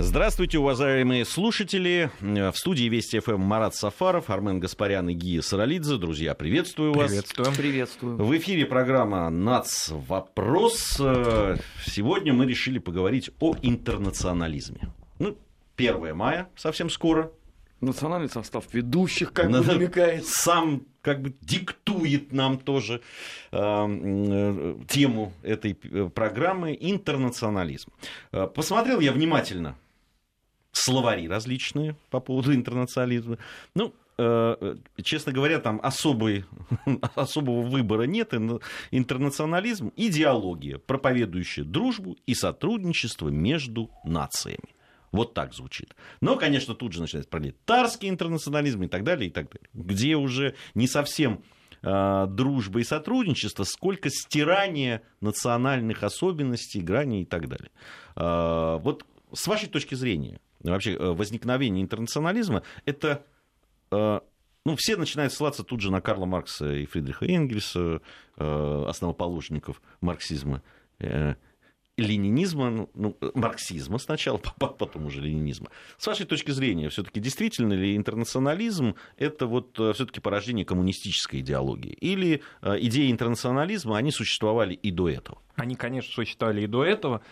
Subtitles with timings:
[0.00, 2.08] Здравствуйте, уважаемые слушатели.
[2.20, 5.96] В студии Вести ФМ Марат Сафаров, Армен Гаспарян и Гия Саралидзе.
[5.96, 7.08] Друзья, приветствую вас.
[7.08, 7.54] Приветствуем.
[7.54, 8.16] Приветствую.
[8.16, 9.88] В эфире программа «Нац.
[9.90, 11.00] Вопрос».
[11.84, 14.92] Сегодня мы решили поговорить о интернационализме.
[15.18, 15.36] Ну,
[15.76, 17.32] 1 мая, совсем скоро.
[17.80, 20.26] Национальный состав ведущих, как бы Надо- намекает.
[20.26, 23.00] Сам как бы диктует нам тоже
[23.52, 27.92] э, э, тему этой э, программы «Интернационализм».
[28.32, 29.76] Э, Посмотрел я внимательно
[30.78, 33.38] словари различные по поводу интернационализма.
[33.74, 36.44] Ну, э, честно говоря, там особой,
[37.14, 38.34] особого выбора нет.
[38.34, 38.60] Ин-
[38.90, 44.74] Интернационализм– идеология, проповедующая дружбу и сотрудничество между нациями.
[45.10, 45.94] Вот так звучит.
[46.20, 49.68] Но, конечно, тут же начинается пролетарский интернационализм и так далее, и так далее.
[49.72, 51.42] Где уже не совсем
[51.82, 57.70] э, дружба и сотрудничество, сколько стирание национальных особенностей, граней и так далее.
[58.16, 63.24] Э, вот с вашей точки зрения, вообще э, возникновение интернационализма, это
[63.90, 64.20] э,
[64.64, 68.02] ну, все начинают ссылаться тут же на Карла Маркса и Фридриха Энгельса,
[68.36, 70.62] э, основоположников марксизма,
[70.98, 71.36] э,
[71.96, 75.68] ленинизма, ну, ну, марксизма сначала, по- потом уже ленинизма.
[75.96, 81.92] С вашей точки зрения, все-таки действительно ли интернационализм это вот все-таки порождение коммунистической идеологии?
[81.92, 85.38] Или э, идеи интернационализма, они существовали и до этого?
[85.56, 87.22] Они, конечно, существовали и до этого.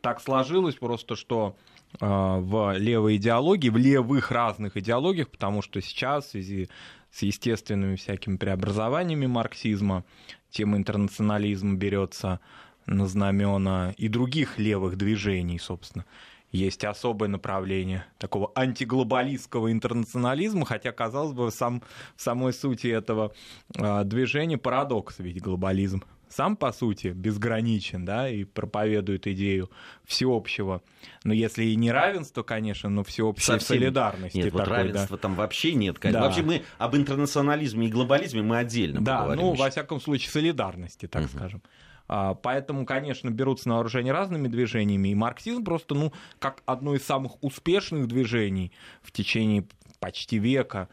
[0.00, 6.26] Так сложилось просто, что э, в левой идеологии, в левых разных идеологиях, потому что сейчас
[6.26, 6.68] в связи
[7.10, 10.04] с естественными всякими преобразованиями марксизма
[10.50, 12.40] тема интернационализма берется
[12.86, 16.04] на знамена и других левых движений, собственно.
[16.50, 21.82] Есть особое направление такого антиглобалистского интернационализма, хотя, казалось бы, сам,
[22.16, 23.34] в самой сути этого
[23.74, 29.70] э, движения парадокс, ведь глобализм сам, по сути, безграничен, да, и проповедует идею
[30.04, 30.82] всеобщего,
[31.24, 34.36] но если и не равенство, конечно, но всеобщей Совсем солидарности.
[34.38, 34.82] Нет, вот такой, да.
[34.82, 35.98] равенства там вообще нет.
[35.98, 36.20] конечно.
[36.20, 36.26] Да.
[36.26, 39.62] Вообще мы об интернационализме и глобализме мы отдельно Да, поговорим ну, еще.
[39.62, 41.30] во всяком случае, солидарности, так Мгм.
[41.30, 41.62] скажем.
[42.10, 47.04] А, Поэтому, конечно, берутся на вооружение разными движениями, и марксизм просто, ну, как одно из
[47.04, 49.66] самых успешных движений в течение
[50.00, 50.88] почти века,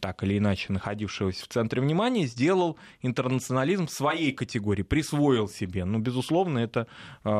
[0.00, 5.84] так или иначе находившегося в центре внимания, сделал интернационализм своей категории, присвоил себе.
[5.84, 6.86] Ну, безусловно, это
[7.24, 7.30] э,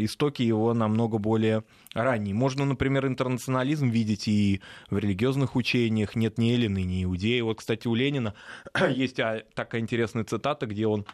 [0.00, 2.34] истоки его намного более ранние.
[2.34, 6.16] Можно, например, интернационализм видеть и в религиозных учениях.
[6.16, 7.40] Нет ни эллины, ни иудеи.
[7.40, 8.34] Вот, кстати, у Ленина
[8.90, 11.04] есть а, такая интересная цитата, где он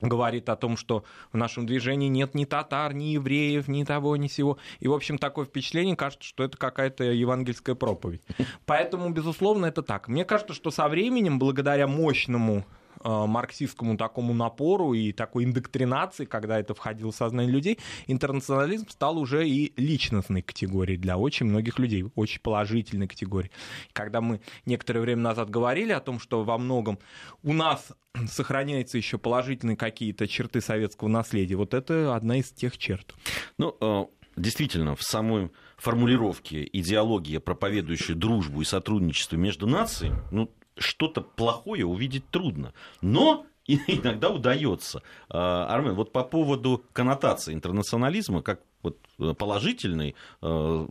[0.00, 4.28] говорит о том, что в нашем движении нет ни татар, ни евреев, ни того, ни
[4.28, 4.58] сего.
[4.80, 8.22] И, в общем, такое впечатление, кажется, что это какая-то евангельская проповедь.
[8.66, 10.08] Поэтому, безусловно, это так.
[10.08, 12.64] Мне кажется, что со временем, благодаря мощному
[13.06, 19.48] марксистскому такому напору и такой индоктринации, когда это входило в сознание людей, интернационализм стал уже
[19.48, 23.52] и личностной категорией для очень многих людей, очень положительной категорией.
[23.92, 26.98] Когда мы некоторое время назад говорили о том, что во многом
[27.42, 27.92] у нас
[28.28, 33.14] сохраняются еще положительные какие-то черты советского наследия, вот это одна из тех черт.
[33.58, 34.04] Ну, э,
[34.36, 42.28] действительно, в самой формулировке идеология, проповедующая дружбу и сотрудничество между нациями, ну, что-то плохое увидеть
[42.30, 42.72] трудно.
[43.00, 45.02] Но иногда удается.
[45.28, 50.86] А, Армен, вот по поводу коннотации интернационализма, как вот э, положительный, э,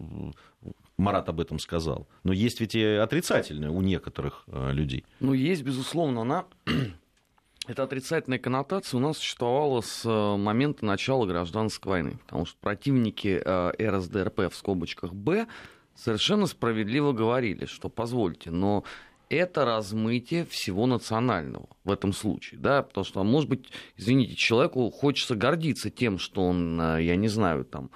[0.97, 5.06] Марат об этом сказал, но есть ведь и отрицательное у некоторых э, людей.
[5.19, 6.45] Ну, есть, безусловно, она...
[7.68, 13.41] Эта отрицательная коннотация у нас существовала с момента начала гражданской войны, потому что противники
[13.81, 15.47] РСДРП в скобочках «Б»
[15.95, 18.84] совершенно справедливо говорили, что, позвольте, но
[19.30, 25.36] это размытие всего национального в этом случае, да, потому что, может быть, извините, человеку хочется
[25.36, 27.90] гордиться тем, что он, э, я не знаю, там,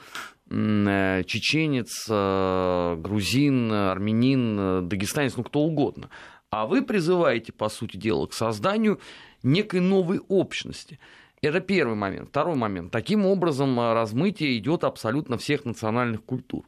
[0.50, 6.10] э, чеченец, э, грузин, армянин, дагестанец, ну кто угодно.
[6.50, 9.00] А вы призываете, по сути дела, к созданию
[9.44, 11.00] некой новой общности.
[11.42, 12.30] Это первый момент.
[12.30, 12.92] Второй момент.
[12.92, 16.66] Таким образом, размытие идет абсолютно всех национальных культур.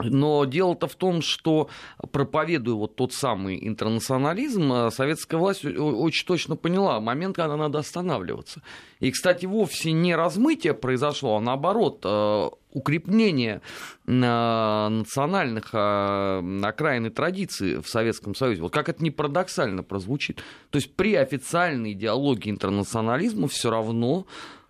[0.00, 1.68] Но дело-то в том, что
[2.12, 8.62] проповедуя вот тот самый интернационализм, э, советская власть очень точно поняла момент, когда надо останавливаться.
[9.00, 13.60] И, кстати, вовсе не размытие произошло, а наоборот, э, укрепление
[14.06, 18.62] э, национальных окраин и традиций в Советском Союзе.
[18.62, 20.42] Вот как это не парадоксально прозвучит.
[20.70, 24.26] То есть при официальной идеологии интернационализма все равно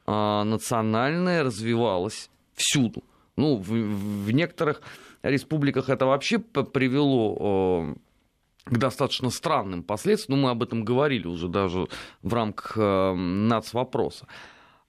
[0.06, 3.04] национальное развивалось всюду.
[3.36, 4.80] Ну, в, в некоторых
[5.22, 7.94] республиках это вообще привело
[8.68, 10.40] к достаточно странным последствиям.
[10.40, 11.88] Ну, мы об этом говорили уже даже
[12.22, 14.26] в рамках э, нацвопроса.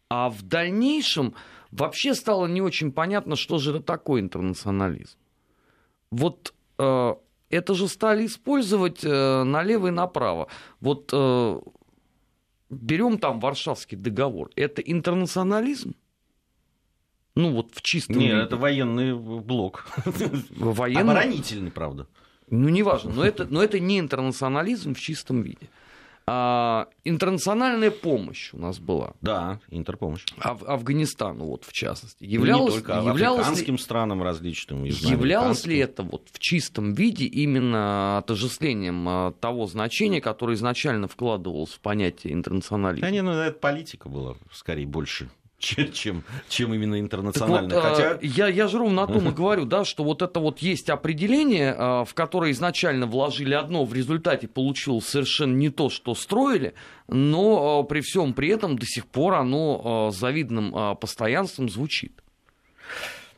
[0.10, 1.34] А в дальнейшем
[1.72, 5.18] вообще стало не очень понятно, что же это такое интернационализм.
[6.12, 7.14] Вот э,
[7.50, 10.48] это же стали использовать э, налево и направо.
[10.81, 11.14] Вот
[12.70, 14.52] берем там Варшавский договор.
[14.56, 15.96] Это интернационализм?
[17.36, 18.44] Ну вот в чистом Нет, виде.
[18.44, 19.86] это военный блок.
[20.58, 21.02] Военный...
[21.02, 22.08] Оборонительный, правда.
[22.50, 25.70] Ну, неважно, но это, но это не интернационализм в чистом виде.
[26.31, 29.14] А, интернациональная помощь у нас была.
[29.22, 30.24] Да, интерпомощь.
[30.40, 32.24] Аф- Афганистану, вот в частности.
[32.24, 34.84] Ну, Являлось, не только, а являлось ли- африканским странам различным.
[34.84, 41.72] Являлось ли это вот в чистом виде именно отождествлением а, того значения, которое изначально вкладывалось
[41.72, 43.08] в понятие интернационализма?
[43.08, 48.17] Да не, ну это политика была скорее больше, чем, чем, именно Так вот, а, Хотя
[48.21, 51.75] я, я же ровно о том и говорю, да, что вот это вот есть определение,
[51.77, 56.73] а, в которое изначально вложили одно, в результате получилось совершенно не то, что строили,
[57.07, 62.13] но а, при всем при этом до сих пор оно завидным постоянством звучит.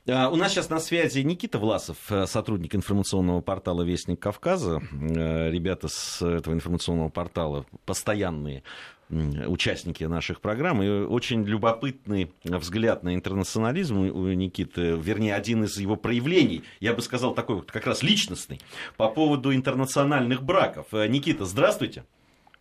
[0.10, 4.82] А, У нас сейчас на связи Никита Власов, э, сотрудник информационного портала «Вестник Кавказа».
[4.92, 8.64] Э, Ребята с этого информационного портала постоянные
[9.12, 10.82] участники наших программ.
[10.82, 17.02] И очень любопытный взгляд на интернационализм у Никиты, вернее, один из его проявлений, я бы
[17.02, 18.60] сказал, такой вот как раз личностный,
[18.98, 20.88] по поводу интернациональных браков.
[20.94, 22.04] Э, Никита, здравствуйте.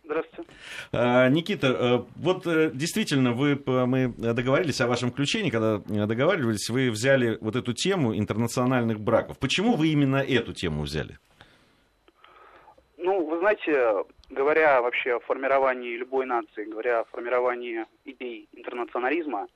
[0.03, 0.51] Здравствуйте.
[0.91, 6.69] А, Никита, э, вот э, действительно, вы, мы договорились о вашем включении, когда э, договаривались,
[6.69, 9.39] вы взяли вот эту тему интернациональных браков.
[9.39, 11.17] Почему вы именно эту тему взяли?
[12.97, 19.47] Ну, вы знаете, говоря вообще о формировании любой нации, говоря о формировании идей интернационализма,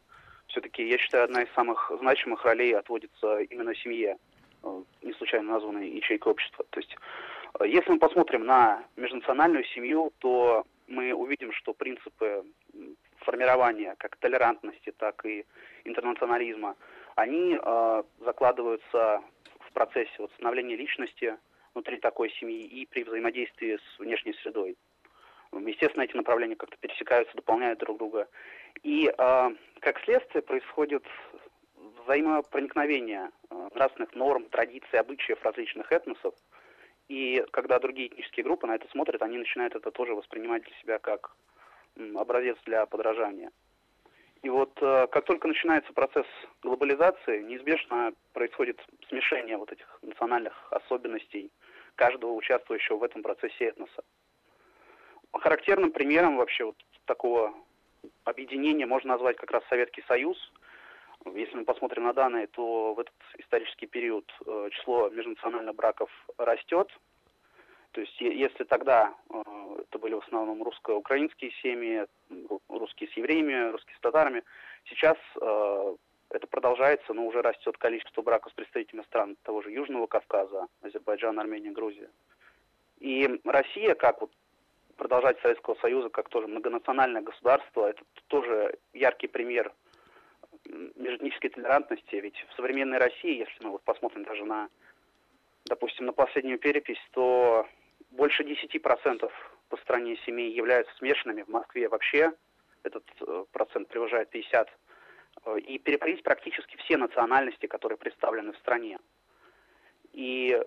[0.48, 4.18] все-таки, я считаю, одна из самых значимых ролей отводится именно семье,
[4.64, 6.66] э, не случайно названной ячейкой общества.
[6.70, 6.96] То есть,
[7.60, 12.44] э, если мы посмотрим на межнациональную семью, то мы увидим, что принципы
[13.20, 15.46] формирования как толерантности, так и
[15.84, 16.76] интернационализма,
[17.16, 19.22] они э, закладываются
[19.62, 21.38] в процессе вот, становления личности
[21.76, 24.76] внутри такой семьи и при взаимодействии с внешней средой.
[25.52, 28.28] Естественно, эти направления как-то пересекаются, дополняют друг друга.
[28.82, 29.50] И э,
[29.80, 31.04] как следствие происходит
[32.04, 36.34] взаимопроникновение э, нравственных норм, традиций, обычаев различных этносов.
[37.08, 40.98] И когда другие этнические группы на это смотрят, они начинают это тоже воспринимать для себя
[40.98, 41.36] как
[41.96, 43.52] м, образец для подражания.
[44.42, 46.28] И вот э, как только начинается процесс
[46.64, 51.52] глобализации, неизбежно происходит смешение вот этих национальных особенностей
[51.96, 54.04] каждого участвующего в этом процессе этноса.
[55.34, 57.54] Характерным примером вообще вот такого
[58.24, 60.38] объединения можно назвать как раз Советский Союз.
[61.34, 66.88] Если мы посмотрим на данные, то в этот исторический период э, число межнациональных браков растет.
[67.92, 69.42] То есть если тогда э,
[69.80, 72.06] это были в основном русско-украинские семьи,
[72.70, 74.44] русские с евреями, русские с татарами,
[74.86, 75.96] сейчас э,
[76.36, 81.40] это продолжается, но уже растет количество браков с представителями стран того же Южного Кавказа, Азербайджан,
[81.40, 82.10] Армения, Грузия.
[83.00, 84.32] И Россия, как вот
[84.98, 89.74] продолжать Советского Союза, как тоже многонациональное государство, это тоже яркий пример
[90.96, 92.16] межэтнической толерантности.
[92.16, 94.70] Ведь в современной России, если мы вот посмотрим даже на,
[95.66, 97.68] допустим, на последнюю перепись, то
[98.12, 99.32] больше 10%
[99.70, 101.44] по стране семей являются смешанными.
[101.44, 102.34] В Москве вообще
[102.84, 104.70] этот э, процент превышает 50.
[105.46, 109.00] Э, И переплелись практически все национальности, которые представлены в стране.
[110.14, 110.60] И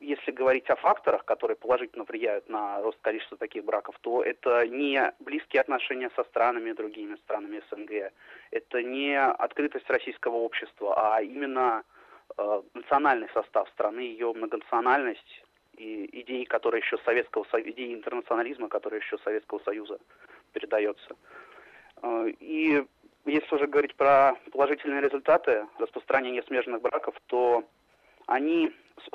[0.00, 5.12] если говорить о факторах, которые положительно влияют на рост количества таких браков, то это не
[5.20, 8.12] близкие отношения со странами, другими странами СНГ,
[8.50, 11.84] это не открытость российского общества, а именно
[12.36, 15.44] э, национальный состав страны, ее многонациональность
[15.76, 19.98] и идеи, которые еще Советского Союза, идеи интернационализма, которые еще Советского Союза
[20.52, 21.16] передается.
[22.02, 22.84] Э, И
[23.26, 27.64] если уже говорить про положительные результаты распространения смежных браков, то
[28.26, 28.70] они,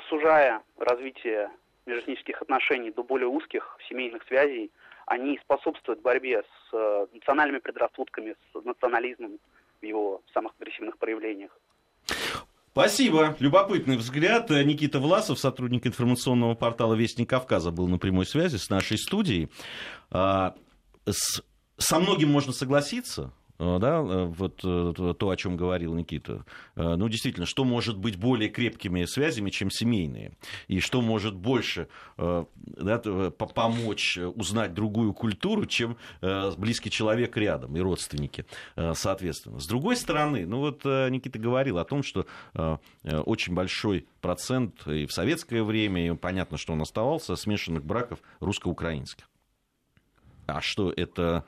[0.08, 1.50] сужая развитие
[1.86, 4.70] межэтнических отношений до более узких семейных связей,
[5.06, 9.38] они способствуют борьбе с э, национальными предрассудками, с национализмом
[9.80, 11.50] в его самых агрессивных проявлениях.
[12.72, 13.34] Спасибо.
[13.40, 14.50] Любопытный взгляд.
[14.50, 19.50] Э, Никита Власов, сотрудник информационного портала «Вестник Кавказа», был на прямой связи с нашей студией.
[20.10, 20.54] А,
[21.78, 23.32] Со многим можно согласиться,
[23.78, 26.44] да, э, вот э, то, о чем говорил Никита.
[26.76, 30.32] Э, Ну, действительно, что может быть более крепкими связями, чем семейные?
[30.68, 37.76] И что может больше э, да, помочь узнать другую культуру, чем э, близкий человек рядом
[37.76, 39.60] и родственники, э, соответственно.
[39.60, 42.24] С другой стороны, ну вот э, Никита говорил о том, что
[42.54, 47.84] э, э, очень большой процент и в советское время, и понятно, что он оставался, смешанных
[47.84, 49.28] браков русско-украинских.
[50.46, 51.44] А что это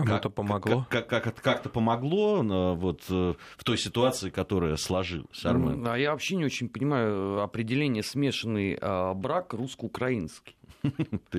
[0.00, 0.86] э, Кому-то помогло.
[0.88, 2.42] Как, как, как, как-то помогло
[2.74, 5.86] вот, в той ситуации, которая сложилась, Армен?
[5.86, 8.78] А я вообще не очень понимаю определение смешанный
[9.14, 10.56] брак русско-украинский.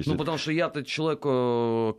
[0.06, 1.22] Ну, потому что я-то человек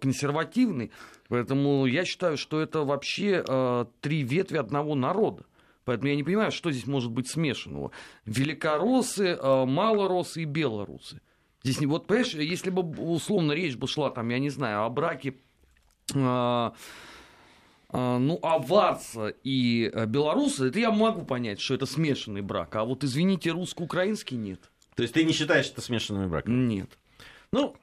[0.00, 0.90] консервативный,
[1.28, 5.44] поэтому я считаю, что это вообще три ветви одного народа.
[5.84, 7.90] Поэтому я не понимаю, что здесь может быть смешанного.
[8.24, 11.20] Великороссы, малоросы и белорусы.
[11.64, 14.90] Здесь не вот, понимаешь, если бы условно речь бы шла там, я не знаю, о
[14.90, 15.34] браке
[16.12, 16.74] ну,
[18.42, 22.74] аварца и э, белоруса, это я могу понять, что это смешанный брак.
[22.74, 24.60] А вот, извините, русско-украинский нет.
[24.96, 26.68] То есть ты не считаешь это смешанным браком?
[26.68, 26.98] Нет.
[27.54, 27.76] Ну,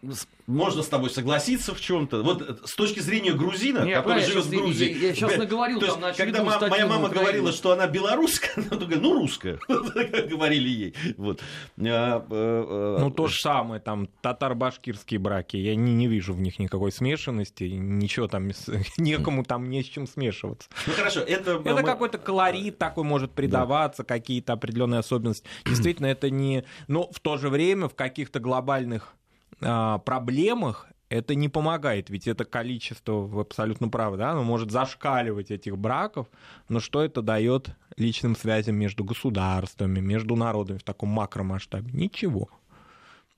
[0.48, 2.24] можно с тобой согласиться в чем-то.
[2.24, 4.92] Вот э, с точки зрения грузина, Не, который живет в Грузии.
[4.92, 8.52] Я, я сейчас наговорил, то там, есть, когда ма- моя мама говорила, что она белорусская,
[8.58, 10.96] она говорит, ну, русская, говорили ей.
[11.16, 11.40] Вот.
[11.80, 16.60] А, э, ну, то же самое, там, татар-башкирские браки, я не, не вижу в них
[16.60, 18.52] никакой смешанности, ничего там,
[18.98, 20.68] некому там не с чем смешиваться.
[20.86, 21.62] Ну, хорошо, это...
[21.64, 25.48] Это какой-то колорит такой может придаваться, какие-то определенные особенности.
[25.66, 26.66] Действительно, это не...
[26.90, 29.21] Но в то же время в каких-то глобальных а,
[29.62, 35.78] проблемах это не помогает, ведь это количество, вы абсолютно правы, да, оно может зашкаливать этих
[35.78, 36.28] браков,
[36.70, 41.92] но что это дает личным связям между государствами, между народами в таком макромасштабе?
[41.92, 42.50] Ничего.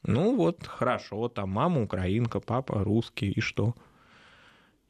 [0.04, 3.74] Ну вот, хорошо, там мама украинка, папа русский, и что?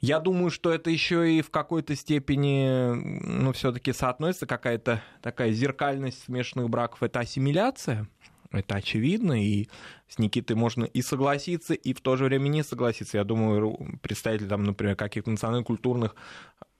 [0.01, 6.25] Я думаю, что это еще и в какой-то степени, ну, все-таки соотносится какая-то такая зеркальность
[6.25, 8.09] смешанных браков, это ассимиляция,
[8.53, 9.67] это очевидно, и
[10.07, 13.17] с Никитой можно и согласиться, и в то же время не согласиться.
[13.17, 16.15] Я думаю, представители, там, например, каких-то национально-культурных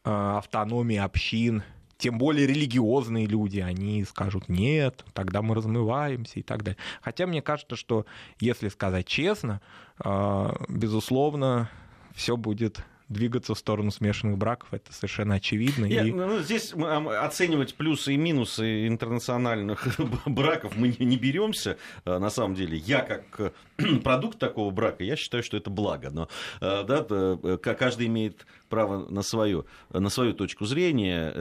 [0.05, 1.63] э, автономий, общин,
[1.97, 6.77] тем более религиозные люди, они скажут нет, тогда мы размываемся и так далее.
[7.01, 8.05] Хотя мне кажется, что
[8.39, 9.61] если сказать честно,
[10.03, 11.69] э, безусловно,
[12.13, 15.85] все будет двигаться в сторону смешанных браков, это совершенно очевидно.
[15.85, 16.11] Я, и...
[16.11, 19.87] ну, здесь оценивать плюсы и минусы интернациональных
[20.25, 21.77] браков мы не, не беремся.
[22.05, 23.53] А, на самом деле, я как
[24.03, 26.09] продукт такого брака, я считаю, что это благо.
[26.09, 26.27] Но
[26.59, 31.33] а, да, э, каждый имеет право на свою, на свою точку зрения.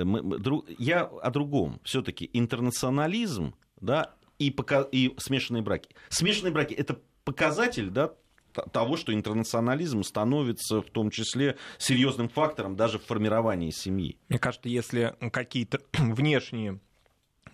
[0.79, 1.81] Я о другом.
[1.83, 5.88] Все-таки интернационализм да, и, пока, и смешанные браки.
[6.09, 8.12] Смешанные браки это показатель да,
[8.52, 14.18] того, что интернационализм становится в том числе серьезным фактором даже в формировании семьи.
[14.28, 16.80] Мне кажется, если какие-то внешние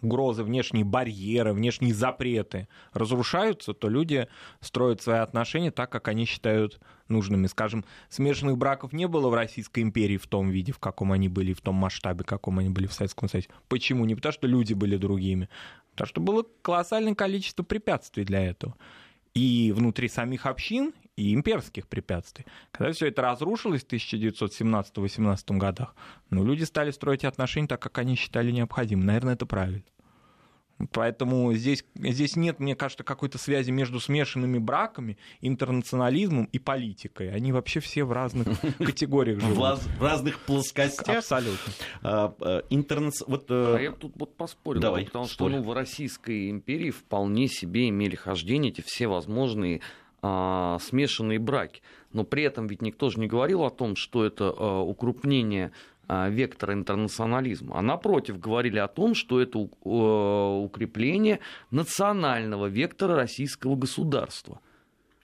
[0.02, 4.28] угрозы, внешние барьеры, внешние запреты разрушаются, то люди
[4.60, 7.46] строят свои отношения так, как они считают нужными.
[7.46, 11.52] Скажем, смешанных браков не было в Российской империи в том виде, в каком они были,
[11.52, 13.48] в том масштабе, в каком они были в Советском Союзе.
[13.68, 14.04] Почему?
[14.04, 15.48] Не потому, что люди были другими,
[15.92, 18.76] потому что было колоссальное количество препятствий для этого
[19.38, 22.44] и внутри самих общин, и имперских препятствий.
[22.70, 25.94] Когда все это разрушилось в 1917-18 годах,
[26.30, 29.06] ну, люди стали строить отношения так, как они считали необходимым.
[29.06, 29.82] Наверное, это правильно.
[30.92, 37.32] Поэтому здесь, здесь нет, мне кажется, какой-то связи между смешанными браками, интернационализмом и политикой.
[37.32, 38.46] Они вообще все в разных
[38.78, 39.80] категориях живут.
[39.80, 41.18] В, разных плоскостях.
[41.18, 41.72] Абсолютно.
[42.02, 42.62] А, а,
[43.26, 44.80] вот, а я тут вот поспорил.
[44.80, 49.80] Давай, потому что ну, в Российской империи вполне себе имели хождение эти все возможные
[50.20, 51.80] смешанные браки.
[52.12, 55.70] Но при этом ведь никто же не говорил о том, что это укрупнение
[56.08, 64.60] а, вектора интернационализма, а напротив говорили о том, что это укрепление национального вектора российского государства.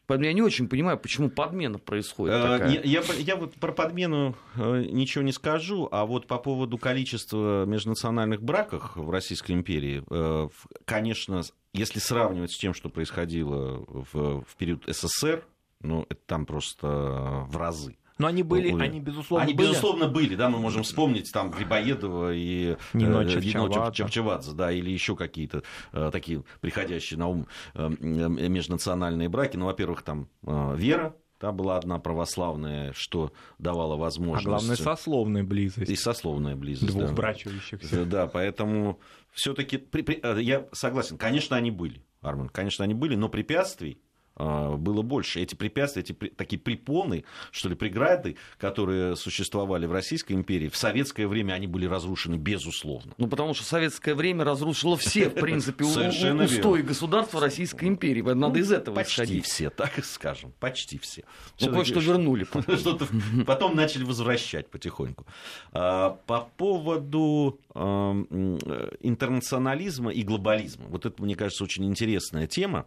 [0.06, 2.34] Поэтому я не очень понимаю, почему подмена происходит.
[2.36, 2.70] Э, такая.
[2.70, 7.64] Я, я, я вот про подмену э, ничего не скажу, а вот по поводу количества
[7.64, 10.48] межнациональных браков в Российской империи, э,
[10.84, 11.40] конечно,
[11.72, 15.46] если сравнивать с тем, что происходило в, в период СССР,
[15.80, 17.96] ну, это там просто в разы.
[18.18, 18.84] Но они были, были.
[18.84, 19.68] они безусловно они, были.
[19.68, 25.64] безусловно, были, да, мы можем вспомнить там Грибоедова и Нино э, да, или еще какие-то
[25.92, 29.56] э, такие приходящие на ум э, межнациональные браки.
[29.56, 34.46] Ну, во-первых, там э, Вера, да, была одна православная, что давало возможность...
[34.46, 35.90] А главное, сословная близость.
[35.90, 37.12] И сословная близость, Двух да.
[37.12, 38.04] брачующихся.
[38.04, 39.00] Да, поэтому
[39.32, 44.13] все таки э, я согласен, конечно, они были, Арман, конечно, они были, но препятствий а,
[44.36, 45.40] было больше.
[45.40, 51.26] Эти препятствия, эти такие препоны, что ли, преграды, которые существовали в Российской империи, в советское
[51.26, 53.14] время они были разрушены безусловно.
[53.18, 58.22] Ну, потому что советское время разрушило все, в принципе, устои государства Российской империи.
[58.22, 59.44] Надо из этого Почти исходить.
[59.44, 61.24] все, так скажем, почти все.
[61.60, 62.44] Ну, кое-что вернули.
[62.76, 63.06] Что-то
[63.46, 65.26] потом начали возвращать потихоньку.
[65.72, 70.84] А, по поводу интернационализма и глобализма.
[70.88, 72.86] Вот это, мне кажется, очень интересная тема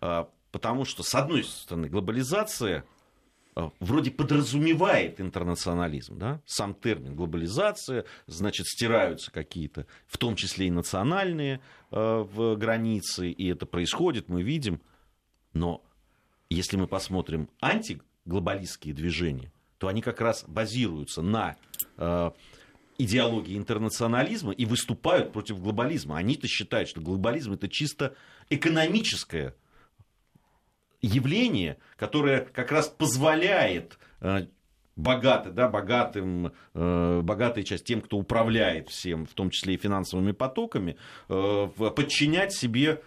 [0.00, 2.86] а, Потому что, с одной стороны, глобализация
[3.56, 6.40] э, вроде подразумевает интернационализм, да?
[6.46, 11.60] сам термин глобализация, значит, стираются какие-то, в том числе и национальные
[11.90, 14.80] в границы, и это происходит, мы видим.
[15.52, 15.84] Но
[16.48, 21.56] если мы посмотрим антиглобалистские движения, то они как раз базируются на
[22.96, 26.16] идеологии интернационализма и выступают против глобализма.
[26.16, 28.16] Они-то считают, что глобализм это чисто
[28.48, 29.54] экономическое
[31.06, 34.46] явление, которое как раз позволяет э,
[34.96, 40.32] богатым, да, богатым, э, богатой часть, тем, кто управляет всем, в том числе и финансовыми
[40.32, 40.96] потоками,
[41.28, 43.02] э, подчинять себе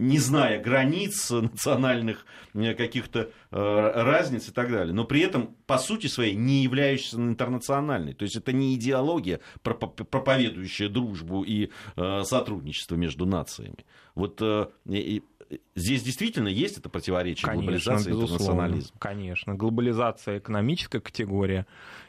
[0.00, 6.34] не зная границ национальных каких-то разниц и так далее, но при этом, по сути своей,
[6.34, 8.12] не являющейся интернациональной.
[8.14, 13.86] То есть это не идеология, проповедующая дружбу и сотрудничество между нациями.
[14.16, 14.42] Вот
[15.74, 18.96] здесь действительно есть это противоречие конечно, глобализации и интернационализма.
[18.98, 21.66] Конечно, глобализация экономическая категория,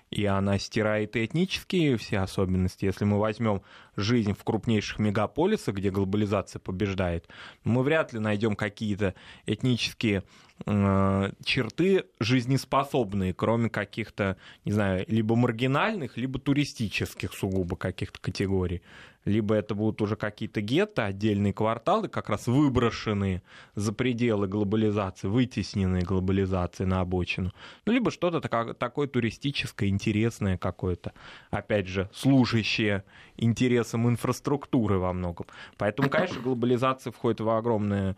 [0.10, 2.86] и она стирает и этнические все особенности.
[2.86, 3.62] Если мы возьмем
[3.96, 7.28] жизнь в крупнейших мегаполисах, где глобализация побеждает,
[7.64, 9.14] мы вряд ли найдем какие-то
[9.46, 10.24] этнические
[10.66, 18.82] э, черты жизнеспособные, кроме каких-то, не знаю, либо маргинальных, либо туристических сугубо каких-то категорий
[19.26, 23.44] либо это будут уже какие-то гетто, отдельные кварталы, как раз выброшенные
[23.76, 27.52] за пределы глобализации, вытесненные глобализацией на обочину,
[27.86, 28.42] ну, либо что-то
[28.74, 31.14] такое туристическое, интересное какое-то,
[31.52, 33.04] опять же, служащее
[33.38, 35.48] интересам инфраструктуры во многом.
[35.78, 38.16] Поэтому, конечно, глобализация входит в огромное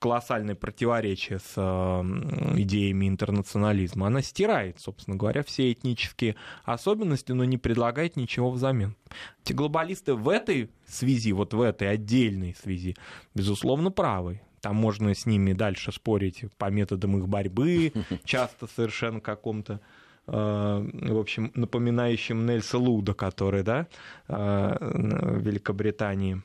[0.00, 4.06] колоссальное противоречие с э, идеями интернационализма.
[4.06, 8.96] Она стирает, собственно говоря, все этнические особенности, но не предлагает ничего взамен.
[9.44, 12.96] Эти глобалисты в этой связи, вот в этой отдельной связи,
[13.34, 14.40] безусловно, правы.
[14.62, 17.92] Там можно с ними дальше спорить по методам их борьбы,
[18.24, 19.80] часто совершенно каком-то
[20.26, 23.86] э, в общем, напоминающим Нельса Луда, который, да,
[24.28, 26.42] э, в Великобритании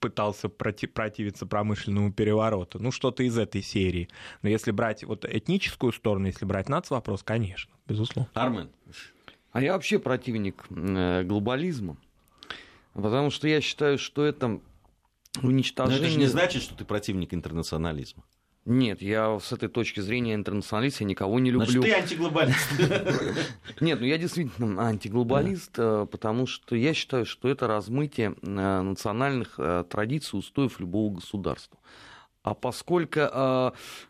[0.00, 2.78] пытался проти противиться промышленному перевороту.
[2.78, 4.08] Ну, что-то из этой серии.
[4.42, 8.30] Но если брать вот этническую сторону, если брать нац вопрос, конечно, безусловно.
[8.34, 8.70] Армен.
[9.52, 11.96] А я вообще противник э, глобализма,
[12.92, 14.60] потому что я считаю, что это
[15.42, 16.00] уничтожение...
[16.00, 18.24] Но это же не значит, что ты противник интернационализма.
[18.66, 21.82] Нет, я с этой точки зрения интернационалист, я никого не люблю.
[21.82, 22.70] Значит, ты антиглобалист.
[23.80, 29.56] Нет, ну я действительно антиглобалист, э, потому что я считаю, что это размытие э, национальных
[29.58, 31.78] э, традиций, устоев любого государства.
[32.42, 33.20] А поскольку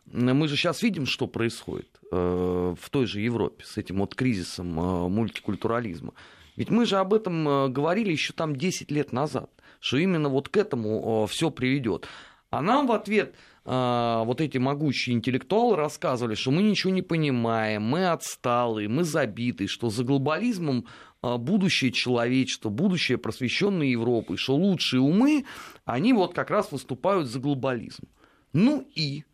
[0.07, 6.15] мы же сейчас видим, что происходит в той же Европе с этим вот кризисом мультикультурализма,
[6.57, 10.57] ведь мы же об этом говорили еще там 10 лет назад, что именно вот к
[10.57, 12.09] этому все приведет.
[12.51, 13.37] А нам в ответ
[13.67, 19.89] вот эти могущие интеллектуалы рассказывали, что мы ничего не понимаем, мы отсталые, мы забиты, что
[19.89, 20.85] за глобализмом
[21.25, 25.47] а, будущее человечества, будущее просвещенной Европы, что лучшие умы,
[25.87, 28.05] они вот как раз выступают за глобализм.
[28.53, 29.25] Ну и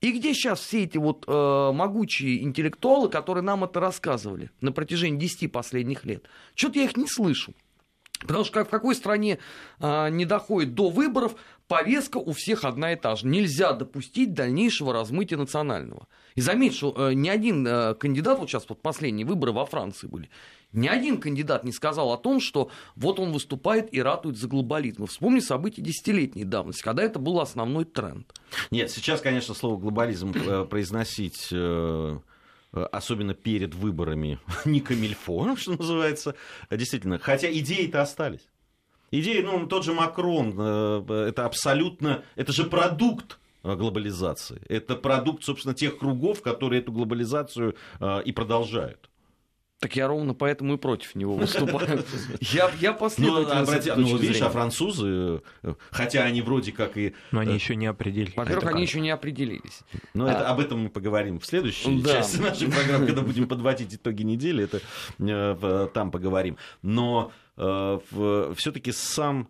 [0.00, 5.18] и где сейчас все эти вот э, могучие интеллектуалы, которые нам это рассказывали на протяжении
[5.18, 6.24] 10 последних лет?
[6.54, 7.54] Что-то я их не слышу.
[8.20, 9.38] Потому что в какой стране
[9.78, 11.36] а, не доходит до выборов,
[11.68, 13.26] повестка у всех одна и та же.
[13.26, 16.06] Нельзя допустить дальнейшего размытия национального.
[16.34, 20.06] И заметь, что э, ни один э, кандидат, вот сейчас вот последние выборы во Франции
[20.06, 20.30] были,
[20.72, 25.06] ни один кандидат не сказал о том, что вот он выступает и ратует за глобализм.
[25.06, 28.32] Вспомни события десятилетней давности, когда это был основной тренд.
[28.70, 31.48] Нет, сейчас, конечно, слово глобализм э, произносить
[32.84, 36.34] особенно перед выборами, не камильфо, что называется,
[36.70, 37.18] действительно.
[37.18, 38.48] Хотя идеи-то остались.
[39.10, 44.60] Идеи, ну, тот же Макрон, э, это абсолютно, это же продукт э, глобализации.
[44.68, 49.08] Это продукт, собственно, тех кругов, которые эту глобализацию э, и продолжают.
[49.78, 52.02] Так я ровно поэтому и против него выступаю.
[52.40, 55.42] Я, я последовательно ну, обрати, ну, видишь, а французы,
[55.90, 57.14] хотя они вроде как и...
[57.30, 58.34] Но они еще не определились.
[58.36, 59.82] Во-первых, они еще не определились.
[60.14, 60.30] Но а...
[60.30, 62.14] это, об этом мы поговорим в следующей да.
[62.14, 64.80] части нашей программы, когда будем подводить итоги недели, это
[65.18, 66.56] э, там поговорим.
[66.80, 68.00] Но э,
[68.56, 69.48] все-таки сам,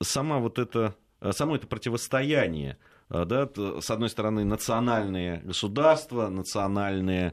[0.00, 0.94] сама вот это,
[1.32, 2.78] само это противостояние
[3.10, 3.48] да,
[3.80, 7.32] с одной стороны, национальные государства, национальные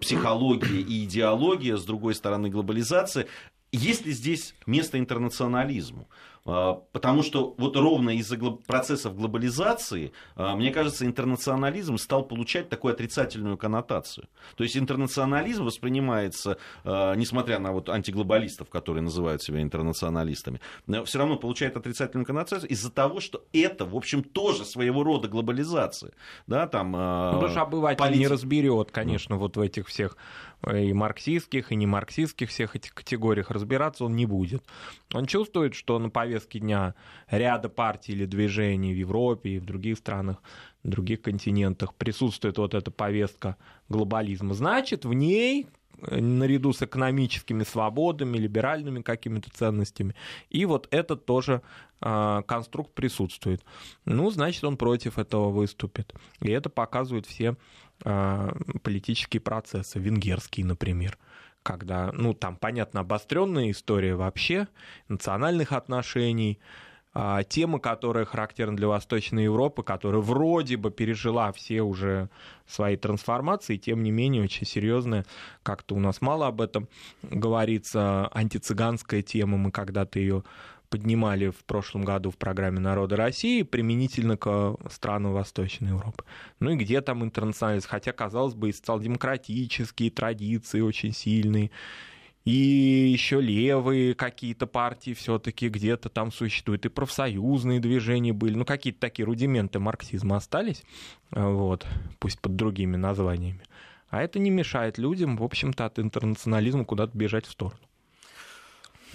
[0.00, 3.26] психология и идеология, с другой стороны глобализация.
[3.72, 6.08] Есть ли здесь место интернационализму?
[6.46, 12.94] А, потому что вот ровно из-за процессов глобализации, а, мне кажется, интернационализм стал получать такую
[12.94, 14.28] отрицательную коннотацию.
[14.56, 20.60] То есть интернационализм воспринимается, а, несмотря на вот антиглобалистов, которые называют себя интернационалистами,
[21.04, 26.12] все равно получает отрицательную коннотацию из-за того, что это, в общем, тоже своего рода глобализация.
[26.46, 28.18] Да, там, ну, потому что обыватель полит...
[28.18, 30.16] не разберет, конечно, вот в этих всех
[30.66, 34.64] и марксистских, и не марксистских всех этих категориях разбираться он не будет.
[35.12, 36.94] Он чувствует, что на повестке дня
[37.30, 40.36] ряда партий или движений в Европе и в других странах,
[40.84, 43.56] в других континентах присутствует вот эта повестка
[43.88, 44.54] глобализма.
[44.54, 45.66] Значит, в ней
[46.10, 50.14] наряду с экономическими свободами, либеральными какими-то ценностями.
[50.50, 51.62] И вот этот тоже
[52.02, 53.62] э, конструкт присутствует.
[54.04, 56.14] Ну, значит, он против этого выступит.
[56.42, 57.56] И это показывают все
[58.04, 61.16] а, политические процессы, венгерские, например,
[61.66, 64.68] когда, ну, там, понятно, обостренная история вообще
[65.08, 66.60] национальных отношений,
[67.12, 72.30] а, тема, которая характерна для Восточной Европы, которая вроде бы пережила все уже
[72.68, 75.26] свои трансформации, тем не менее очень серьезная,
[75.64, 76.88] как-то у нас мало об этом
[77.22, 80.44] говорится, антицыганская тема, мы когда-то ее
[80.88, 86.24] поднимали в прошлом году в программе «Народа России» применительно к странам Восточной Европы.
[86.60, 87.88] Ну и где там интернационализм?
[87.88, 91.70] Хотя, казалось бы, и социал-демократические традиции очень сильные,
[92.44, 99.00] и еще левые какие-то партии все-таки где-то там существуют, и профсоюзные движения были, ну какие-то
[99.00, 100.84] такие рудименты марксизма остались,
[101.32, 101.84] вот,
[102.20, 103.62] пусть под другими названиями.
[104.08, 107.80] А это не мешает людям, в общем-то, от интернационализма куда-то бежать в сторону.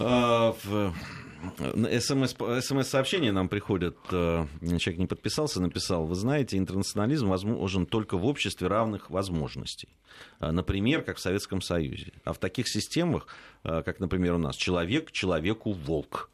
[0.03, 0.55] А,
[1.99, 4.45] СМС-сообщения нам приходят, э,
[4.77, 9.89] человек не подписался, написал, вы знаете, интернационализм возможен только в обществе равных возможностей.
[10.39, 12.13] Э, например, как в Советском Союзе.
[12.23, 13.27] А в таких системах,
[13.63, 16.29] э, как, например, у нас, человек человеку волк.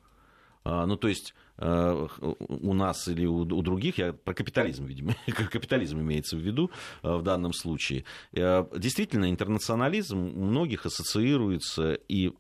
[0.65, 5.15] Ну, то есть у нас или у, других, я про капитализм, видимо,
[5.49, 8.03] капитализм имеется в виду в данном случае.
[8.34, 12.34] Действительно, интернационализм у многих ассоциируется и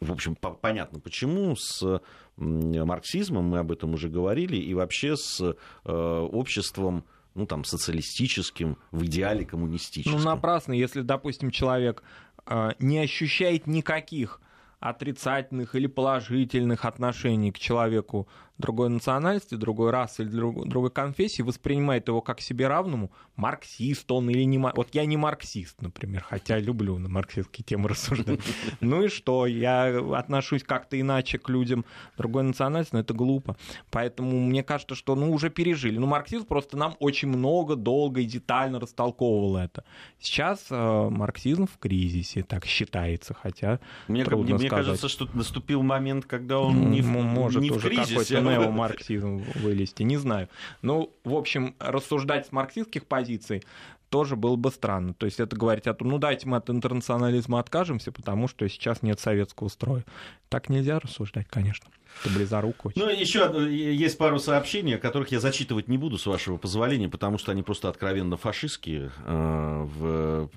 [0.00, 2.00] в общем, понятно почему, с
[2.36, 9.04] марксизмом, мы об этом уже говорили, и вообще с э, обществом ну, там, социалистическим, в
[9.04, 10.18] идеале коммунистическим.
[10.18, 12.02] Ну, напрасно, если, допустим, человек
[12.46, 14.40] э, не ощущает никаких
[14.80, 22.20] отрицательных или положительных отношений к человеку другой национальности, другой расы или другой конфессии, воспринимает его
[22.20, 24.58] как себе равному, марксист он или не...
[24.58, 28.40] Вот я не марксист, например, хотя люблю на марксистские темы рассуждать.
[28.80, 29.46] Ну и что?
[29.46, 31.84] Я отношусь как-то иначе к людям
[32.16, 33.56] другой национальности, но это глупо.
[33.90, 35.98] Поэтому мне кажется, что ну, уже пережили.
[35.98, 39.84] Ну, марксизм просто нам очень много, долго и детально растолковывал это.
[40.18, 44.86] Сейчас э, марксизм в кризисе, так считается, хотя мне, трудно мне сказать.
[44.86, 50.48] кажется, что наступил момент, когда он не, может не в кризисе, неомарксизм вылезти, не знаю.
[50.82, 53.62] Ну, в общем, рассуждать с марксистских позиций
[54.08, 55.14] тоже было бы странно.
[55.14, 59.02] То есть это говорить о том, ну дайте мы от интернационализма откажемся, потому что сейчас
[59.02, 60.04] нет советского строя.
[60.48, 61.90] Так нельзя рассуждать, конечно.
[62.22, 63.00] Ты близорук очень.
[63.00, 67.38] Ну, еще есть пару сообщений, о которых я зачитывать не буду, с вашего позволения, потому
[67.38, 69.12] что они просто откровенно фашистские.
[69.24, 70.50] Э, в...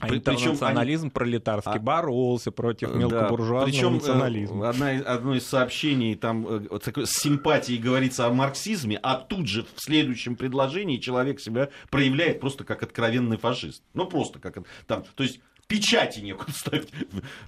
[0.00, 1.10] А интернационализм они...
[1.10, 1.78] пролетарский а...
[1.78, 3.72] боролся против мелкобуржуазного да.
[3.72, 4.68] Причем, национализма.
[4.68, 9.64] Одна, одно из сообщений, там э, такой, с симпатией говорится о марксизме, а тут же
[9.74, 13.82] в следующем предложении человек себя проявляет просто как откровенный фашист.
[13.94, 14.58] Ну, просто как...
[14.86, 16.88] Там, то есть печати некуда ставить.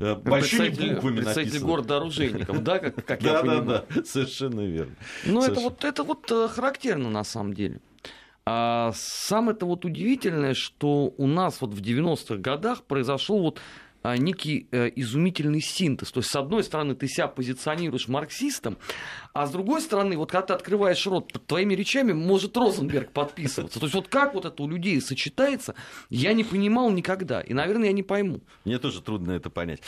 [0.01, 1.67] Э, большими буквами написано.
[1.67, 3.85] города оружейников, да, как, как да, я да, понимаю?
[3.95, 4.95] Да, совершенно верно.
[5.25, 7.81] Ну, это вот, это вот э, характерно на самом деле.
[8.51, 13.61] А самое-то вот удивительное, что у нас вот в 90-х годах произошел вот
[14.05, 16.11] некий э, изумительный синтез.
[16.11, 18.79] То есть, с одной стороны, ты себя позиционируешь марксистом,
[19.33, 23.79] а с другой стороны, вот когда ты открываешь рот под твоими речами, может Розенберг подписываться.
[23.81, 25.75] То есть, вот как вот это у людей сочетается,
[26.11, 27.41] я не понимал никогда.
[27.41, 28.41] И, наверное, я не пойму.
[28.65, 29.81] Мне тоже трудно это понять.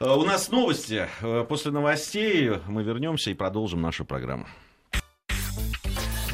[0.00, 1.08] Э, у нас новости.
[1.20, 4.46] Э, после новостей мы вернемся и продолжим нашу программу.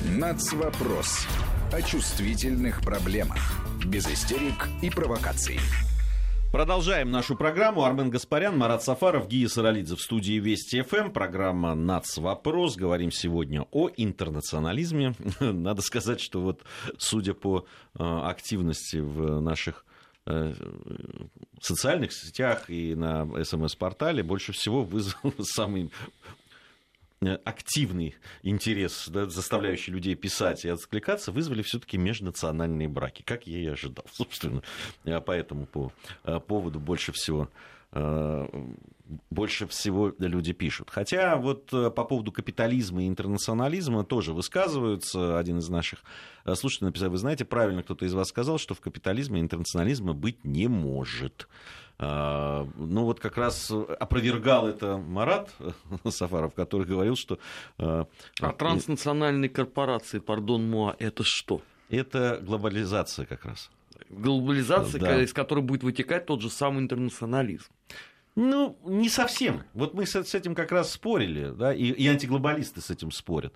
[0.05, 1.27] Нацвопрос.
[1.73, 3.39] О чувствительных проблемах.
[3.85, 5.59] Без истерик и провокаций.
[6.55, 7.83] Продолжаем нашу программу.
[7.83, 11.11] Армен Гаспарян, Марат Сафаров, Гия Саралидзе в студии Вести ФМ.
[11.11, 12.17] Программа «Нац.
[12.17, 12.77] Вопрос».
[12.77, 15.15] Говорим сегодня о интернационализме.
[15.41, 16.63] Надо сказать, что вот
[16.97, 17.67] судя по
[17.99, 19.85] э, активности в наших
[20.27, 20.55] э,
[21.61, 25.91] социальных сетях и на СМС-портале больше всего вызвал самый
[27.33, 33.67] активный интерес, да, заставляющий людей писать и откликаться, вызвали все-таки межнациональные браки, как я и
[33.67, 34.63] ожидал, собственно.
[35.05, 35.93] По этому по,
[36.25, 37.49] э, поводу больше всего
[37.93, 38.47] э,
[39.31, 40.91] больше всего люди пишут.
[40.91, 45.39] Хотя вот по поводу капитализма и интернационализма тоже высказываются.
[45.39, 46.03] Один из наших
[46.55, 50.69] слушателей написал, вы знаете, правильно кто-то из вас сказал, что в капитализме интернационализма быть не
[50.69, 51.49] может.
[51.99, 55.55] А, ну вот как раз опровергал это Марат
[56.09, 57.39] Сафаров, который говорил, что...
[57.79, 58.07] А
[58.59, 61.63] транснациональные корпорации, пардон, МОА, это что?
[61.91, 63.71] Это глобализация как раз.
[64.11, 65.23] Глобализация, да.
[65.23, 67.71] из которой будет вытекать тот же самый интернационализм.
[68.37, 69.63] Ну, не совсем.
[69.75, 73.55] Вот мы с, с этим как раз спорили, да, и, и антиглобалисты с этим спорят.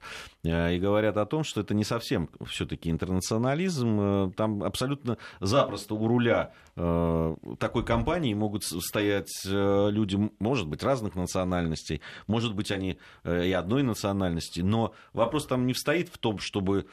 [0.49, 4.01] Э, и говорят о том, что это не совсем все-таки интернационализм.
[4.01, 11.15] Э, там абсолютно запросто у руля э, такой компании могут стоять люди, может быть, разных
[11.15, 16.87] национальностей, может быть, они и одной национальности, но вопрос там не встоит в том, чтобы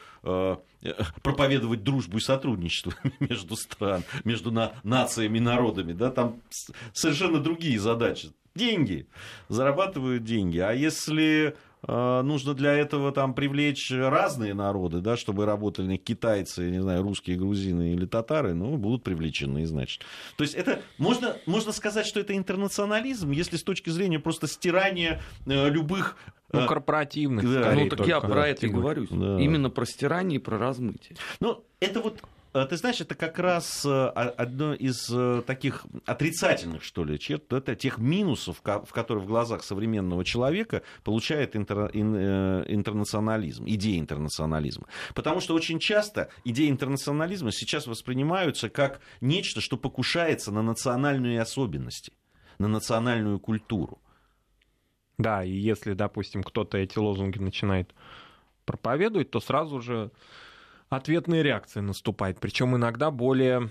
[1.24, 5.94] проповедовать дружбу и сотрудничество между стран, между на, нациями народами.
[5.94, 6.12] Да?
[6.12, 6.41] Там
[6.94, 8.32] совершенно другие задачи.
[8.56, 9.08] Деньги.
[9.50, 10.60] Зарабатывают деньги.
[10.60, 11.56] А если
[11.88, 17.93] нужно для этого там привлечь разные народы, да, чтобы работали китайцы, не знаю, русские, грузины
[17.93, 20.04] или татары, ну, будут привлечены, значит.
[20.38, 25.21] То есть это можно, можно сказать, что это интернационализм, если с точки зрения просто стирания
[25.45, 26.17] э, любых
[26.52, 27.43] ну, э, корпоративных.
[27.43, 27.74] Да.
[27.74, 29.08] Ну, так я про это и говорю.
[29.10, 29.39] Да.
[29.39, 31.17] Именно про стирание и про размытие.
[31.39, 32.21] Ну, это вот
[32.63, 35.12] ты знаешь, это как раз э, одно из
[35.46, 41.58] таких отрицательных, что ли, черт, это тех минусов, в которые в глазах современного человека получает
[41.58, 44.88] интер, интернационализм, идея интернационализма.
[45.13, 52.13] Потому что очень часто идеи интернационализма сейчас воспринимаются как нечто, что покушается на национальные особенности,
[52.58, 54.00] на национальную культуру.
[55.18, 57.94] Да, и если, допустим, кто-то эти лозунги начинает
[58.65, 60.12] проповедовать, то сразу же
[60.89, 62.39] ответная реакция наступает.
[62.39, 63.69] Причем иногда более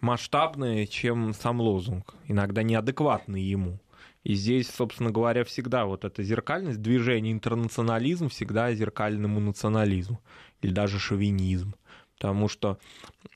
[0.00, 2.14] масштабные, чем сам лозунг.
[2.26, 3.80] Иногда неадекватные ему.
[4.24, 10.20] И здесь, собственно говоря, всегда вот эта зеркальность, движение интернационализм всегда зеркальному национализму
[10.60, 11.74] или даже шовинизм.
[12.16, 12.78] Потому что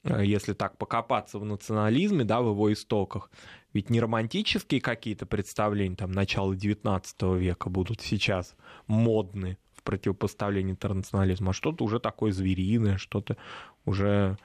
[0.05, 3.31] э, если так покопаться в национализме, да, в его истоках,
[3.72, 8.55] ведь не романтические какие-то представления там начала XIX века будут сейчас
[8.87, 13.37] модны в противопоставлении интернационализму, а что-то уже такое звериное, что-то
[13.85, 14.37] уже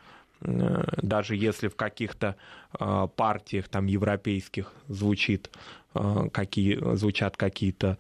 [0.41, 2.36] э, даже если в каких-то
[2.80, 5.51] э, партиях там европейских звучит
[6.32, 7.97] какие звучат какие-то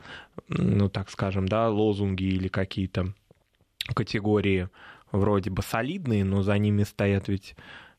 [0.47, 3.13] ну так скажем да лозунги или какие-то
[3.93, 4.69] категории
[5.11, 7.55] вроде бы солидные, но за ними стоят ведь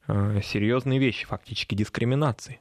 [0.08, 2.60] э, серьезные вещи, фактически дискриминации.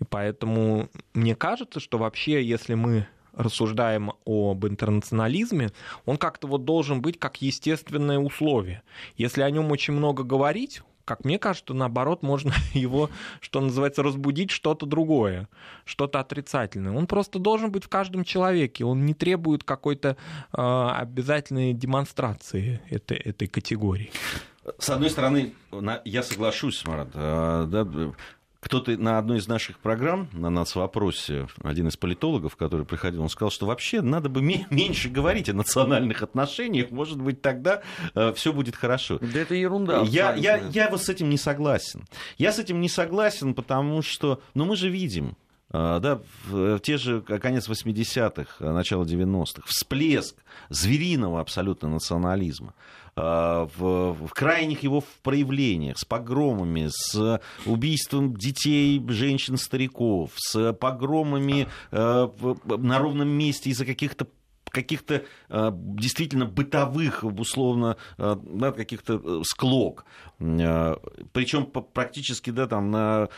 [0.00, 5.70] И поэтому мне кажется, что вообще, если мы рассуждаем об интернационализме,
[6.04, 8.82] он как-то вот должен быть как естественное условие.
[9.16, 13.08] Если о нем очень много говорить, как мне кажется, наоборот, можно его,
[13.40, 15.48] что называется, разбудить что-то другое,
[15.84, 16.92] что-то отрицательное.
[16.92, 18.84] Он просто должен быть в каждом человеке.
[18.84, 20.16] Он не требует какой-то
[20.52, 24.10] э, обязательной демонстрации этой, этой категории.
[24.78, 25.54] С одной стороны,
[26.04, 27.86] я соглашусь, Марат, э, да,
[28.66, 33.28] кто-то на одной из наших программ, на нас вопросе, один из политологов, который приходил, он
[33.28, 37.82] сказал, что вообще надо бы меньше говорить о национальных отношениях, может быть, тогда
[38.16, 39.20] э, все будет хорошо.
[39.20, 40.02] Да это ерунда.
[40.02, 42.06] Я, я, я вот с этим не согласен.
[42.38, 45.36] Я с этим не согласен, потому что, ну мы же видим,
[45.70, 50.34] э, да, в те же конец 80-х, начало 90-х, всплеск
[50.70, 52.74] звериного абсолютно национализма.
[53.18, 61.66] А, в, в крайних его проявлениях, с погромами, с убийством детей, женщин, стариков, с погромами
[61.92, 62.28] э,
[62.66, 64.26] на ровном месте из-за каких-то
[64.68, 70.04] каких-то э, действительно бытовых, условно, э, да, каких-то склок.
[70.38, 73.28] Причем практически да, там, на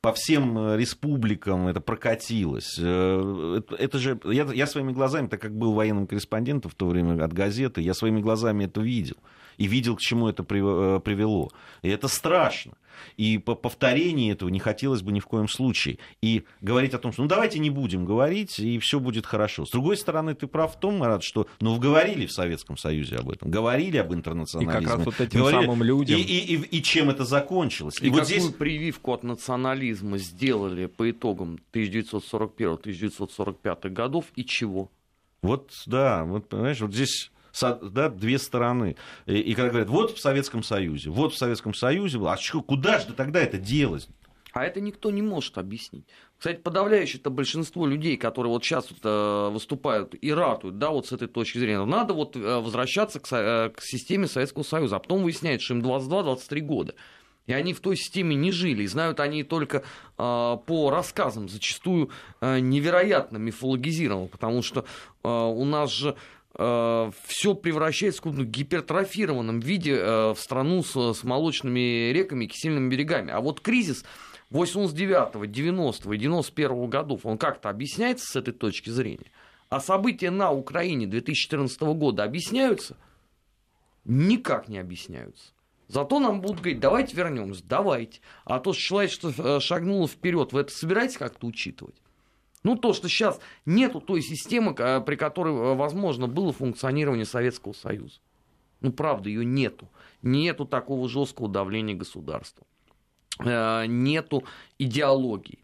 [0.00, 2.78] по всем э, республикам это прокатилось.
[2.78, 7.22] Э, это же, я, я своими глазами, так как был военным корреспондентом в то время
[7.22, 9.16] от газеты, я своими глазами это видел.
[9.56, 11.50] И видел, к чему это э, привело.
[11.82, 12.74] И это страшно.
[13.16, 15.98] И по повторению этого не хотелось бы ни в коем случае.
[16.22, 19.66] И говорить о том, что ну давайте не будем говорить, и все будет хорошо.
[19.66, 23.30] С другой стороны, ты прав в том, Марат, что ну говорили в Советском Союзе об
[23.30, 24.80] этом, говорили об интернационализме.
[24.80, 26.18] И как раз вот этим говорили, самым людям.
[26.18, 27.96] И, и, и, и чем это закончилось.
[28.00, 28.54] И, и вот какую здесь...
[28.54, 34.90] прививку от национализма сделали по итогам 1941-1945 годов и чего?
[35.42, 38.96] Вот, да, вот, понимаешь, вот здесь да, две стороны.
[39.26, 42.98] И, и когда говорят, вот в Советском Союзе, вот в Советском Союзе, а что, куда
[42.98, 44.08] же тогда это делать?
[44.52, 46.06] А это никто не может объяснить.
[46.38, 51.06] Кстати, подавляющее это большинство людей, которые вот сейчас вот, э, выступают и ратуют, да, вот
[51.06, 54.98] с этой точки зрения, надо вот э, возвращаться к, э, к системе Советского Союза, а
[54.98, 56.94] потом выясняется, что им 22-23 года.
[57.46, 58.84] И они в той системе не жили.
[58.84, 59.82] И знают они только э,
[60.16, 62.10] по рассказам, зачастую
[62.40, 64.84] э, невероятно мифологизированным, потому что
[65.22, 66.16] э, у нас же
[66.54, 73.30] все превращается в гипертрофированном виде э, в страну с, с молочными реками и кисельными берегами.
[73.30, 74.04] А вот кризис
[74.50, 79.30] 89-го, 90-го и 91-го годов, он как-то объясняется с этой точки зрения?
[79.68, 82.96] А события на Украине 2014 года объясняются?
[84.04, 85.52] Никак не объясняются.
[85.86, 88.20] Зато нам будут говорить, давайте вернемся, давайте.
[88.44, 91.94] А то, что человечество э, шагнуло вперед, вы это собираетесь как-то учитывать?
[92.62, 98.20] Ну, то, что сейчас нету той системы, при которой, э, возможно, было функционирование Советского Союза.
[98.80, 99.88] Ну, правда, ее нету.
[100.22, 102.66] Нету такого жесткого давления государства.
[103.38, 104.44] Э, нету
[104.78, 105.60] идеологии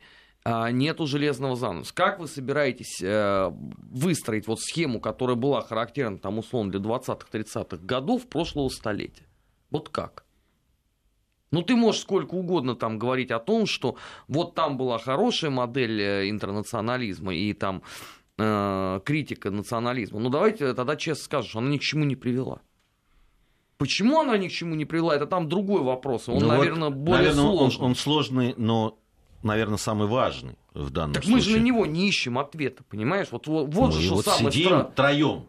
[0.70, 1.92] нету железного занавеса.
[1.92, 8.68] Как вы собираетесь выстроить вот схему, которая была характерна, там, условно, для 20-30-х годов прошлого
[8.68, 9.26] столетия?
[9.70, 10.25] Вот как?
[11.50, 13.96] Ну, ты можешь сколько угодно там говорить о том, что
[14.28, 17.82] вот там была хорошая модель э, интернационализма и там
[18.38, 20.18] э, критика национализма.
[20.18, 22.61] Ну, давайте тогда честно скажем, что она ни к чему не привела.
[23.78, 26.28] Почему она ни к чему не привела, это там другой вопрос.
[26.28, 27.80] Он, ну, наверное, вот, более наверное, сложный.
[27.80, 28.98] Он, он сложный, но,
[29.42, 31.40] наверное, самый важный в данном так случае.
[31.40, 33.28] Так мы же на него не ищем ответа, понимаешь?
[33.30, 34.92] Вот, вот, вот мы же вот что самое сидим странное.
[34.92, 35.46] троем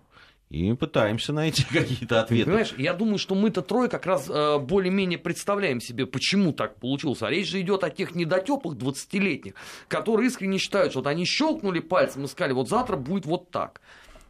[0.50, 2.46] и пытаемся найти какие-то ответы.
[2.46, 7.22] Понимаешь, я думаю, что мы-то трое как раз э, более-менее представляем себе, почему так получилось.
[7.22, 9.54] А речь же идет о тех недотепах 20-летних,
[9.88, 13.82] которые искренне считают, что вот они щелкнули пальцем и сказали, вот завтра будет вот так.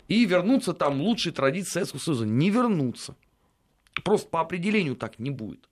[0.07, 2.25] И вернуться там лучшие традиции Советского Союза.
[2.25, 3.15] Не вернуться.
[4.03, 5.69] Просто по определению так не будет.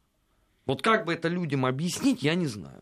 [0.66, 2.82] Вот как бы это людям объяснить, я не знаю.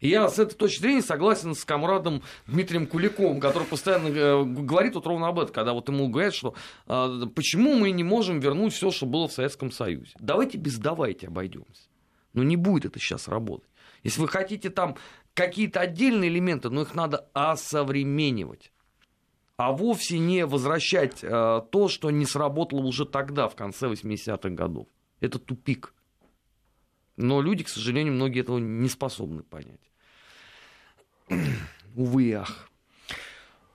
[0.00, 5.06] Я с этой точки зрения согласен с комрадом Дмитрием Куликовым, который постоянно э, говорит вот
[5.06, 6.54] ровно об этом, когда вот ему говорят, что
[6.86, 10.12] э, почему мы не можем вернуть все, что было в Советском Союзе.
[10.20, 11.88] Давайте без давайте обойдемся.
[12.32, 13.68] Но не будет это сейчас работать.
[14.04, 14.96] Если вы хотите там
[15.34, 18.72] какие-то отдельные элементы, но их надо осовременивать.
[19.56, 24.86] А вовсе не возвращать э, то, что не сработало уже тогда, в конце 80-х годов.
[25.18, 25.92] Это тупик.
[27.16, 29.87] Но люди, к сожалению, многие этого не способны понять.
[31.96, 32.68] Увы ах.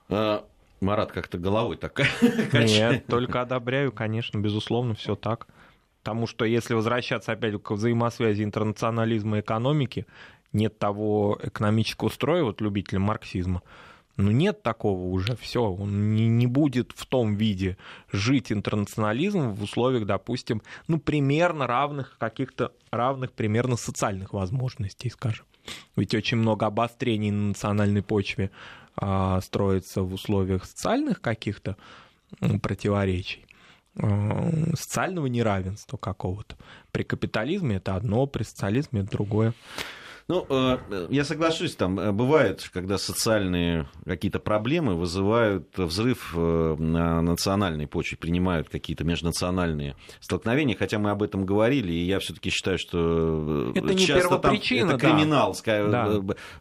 [0.08, 0.46] А,
[0.80, 2.00] Марат как-то головой так
[2.52, 5.48] Нет, только одобряю, конечно, безусловно, все так.
[6.02, 10.06] Потому что если возвращаться опять к взаимосвязи интернационализма и экономики,
[10.52, 13.62] нет того экономического строя, вот любителям марксизма,
[14.16, 17.78] ну нет такого уже, все, он не, не будет в том виде
[18.12, 25.46] жить интернационализм в условиях, допустим, ну примерно равных, каких-то равных примерно социальных возможностей, скажем.
[25.96, 28.50] Ведь очень много обострений на национальной почве
[28.96, 31.76] а, строится в условиях социальных каких-то
[32.62, 33.46] противоречий
[33.96, 36.56] а, социального неравенства какого-то.
[36.92, 39.54] При капитализме это одно, при социализме это другое.
[40.26, 47.20] Ну, э, я соглашусь, там э, бывает, когда социальные какие-то проблемы вызывают взрыв э, на
[47.20, 52.78] национальной почве, принимают какие-то межнациональные столкновения, хотя мы об этом говорили, и я все-таки считаю,
[52.78, 56.06] что это не часто там это криминал, да.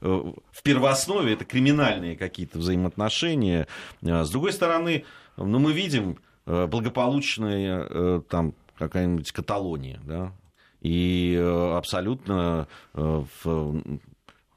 [0.01, 3.67] в первооснове это криминальные какие-то взаимоотношения.
[4.01, 5.05] С другой стороны,
[5.37, 10.33] ну, мы видим благополучная там какая-нибудь Каталония, да,
[10.83, 13.75] и э, абсолютно э, в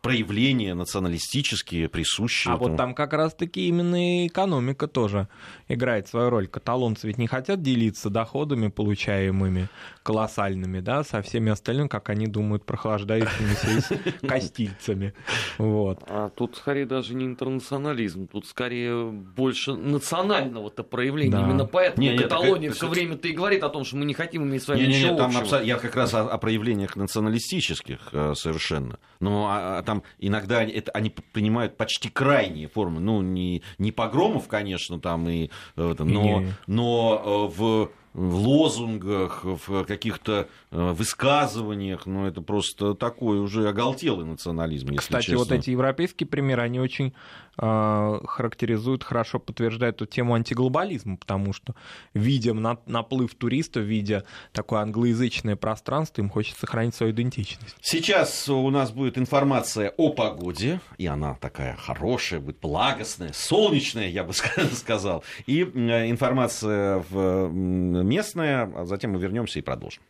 [0.06, 2.52] проявления националистические, присущие.
[2.52, 2.70] А этому.
[2.70, 5.28] вот там как раз-таки именно и экономика тоже
[5.68, 6.46] играет свою роль.
[6.46, 9.68] Каталонцы ведь не хотят делиться доходами, получаемыми
[10.02, 15.14] колоссальными, да, со всеми остальными, как они думают, прохлаждающимися костильцами.
[15.58, 16.02] Вот.
[16.06, 21.32] А тут скорее даже не интернационализм, тут скорее больше национального-то проявления.
[21.32, 21.42] Да.
[21.42, 24.62] Именно поэтому не, Каталония все время-то и говорит о том, что мы не хотим иметь
[24.62, 25.60] с вами не, ничего не, там общего.
[25.62, 28.98] Я как раз о, о проявлениях националистических э, совершенно.
[29.20, 33.00] Но а, а, там иногда это, они принимают почти крайние формы.
[33.00, 39.84] Ну, не, не погромов, конечно, там, и, э, но, но э, в в лозунгах, в
[39.84, 45.38] каких-то высказываниях, ну, это просто такой уже оголтелый национализм, если Кстати, честно.
[45.38, 47.14] вот эти европейские примеры, они очень
[47.58, 51.74] э, характеризуют, хорошо подтверждают эту тему антиглобализма, потому что,
[52.12, 57.76] видя на, наплыв туристов, видя такое англоязычное пространство, им хочется сохранить свою идентичность.
[57.80, 64.24] Сейчас у нас будет информация о погоде, и она такая хорошая, будет благостная, солнечная, я
[64.24, 64.32] бы
[64.72, 70.02] сказал, и информация в местное, а затем мы вернемся и продолжим.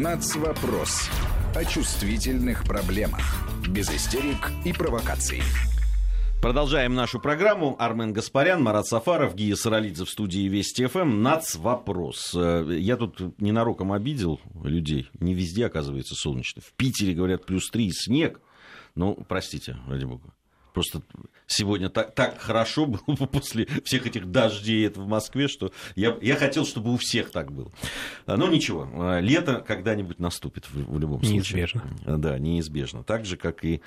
[0.00, 1.10] Нацвопрос.
[1.54, 3.46] О чувствительных проблемах.
[3.68, 5.42] Без истерик и провокаций.
[6.40, 7.76] Продолжаем нашу программу.
[7.78, 11.20] Армен Гаспарян, Марат Сафаров, Гия Саралидзе в студии Вести ФМ.
[11.20, 12.34] Нац вопрос.
[12.34, 15.10] Э, я тут ненароком обидел людей.
[15.20, 16.62] Не везде, оказывается, солнечно.
[16.62, 18.40] В Питере, говорят, плюс три снег.
[18.94, 20.32] Ну, простите, ради бога.
[20.72, 21.02] Просто
[21.46, 26.64] сегодня так, так хорошо было после всех этих дождей в Москве, что я, я хотел,
[26.64, 27.70] чтобы у всех так было.
[28.26, 31.62] А, Но ну, ничего, а, лето когда-нибудь наступит в, в любом случае.
[31.62, 31.82] Неизбежно.
[32.06, 33.04] Да, неизбежно.
[33.04, 33.80] Так же, как и,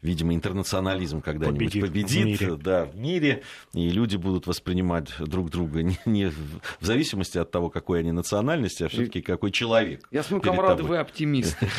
[0.00, 2.56] видимо, интернационализм когда-нибудь победит, победит в, мире.
[2.56, 3.42] Да, в мире,
[3.74, 8.84] и люди будут воспринимать друг друга не, не в зависимости от того, какой они национальности,
[8.84, 10.06] а все-таки какой человек.
[10.10, 11.68] Я смотрю, комрады, вы оптимисты.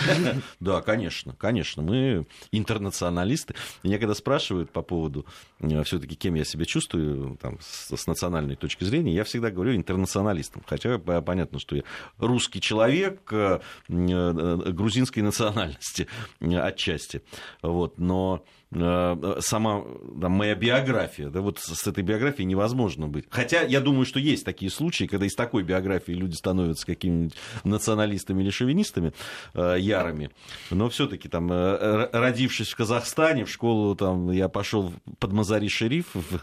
[0.59, 1.84] Да, конечно, конечно.
[1.84, 3.55] Мы интернационалисты.
[3.84, 5.26] Меня когда спрашивают по поводу
[5.62, 9.78] э, все-таки, кем я себя чувствую там, с, с национальной точки зрения, я всегда говорю
[9.78, 10.62] интернационалистом.
[10.68, 11.84] Хотя понятно, что я
[12.18, 16.10] русский человек э, э, грузинской национальности
[16.41, 17.22] отчасти.
[17.62, 19.84] Вот, но Э, сама
[20.16, 23.26] да, моя биография, да, вот с этой биографией невозможно быть.
[23.30, 28.44] Хотя я думаю, что есть такие случаи, когда из такой биографии люди становятся какими-нибудь националистами
[28.44, 29.14] или шовинистами
[29.54, 30.32] э, ярыми,
[30.72, 36.40] но все-таки там, э, родившись в Казахстане, в школу там я пошел под Мазари-Шериф в,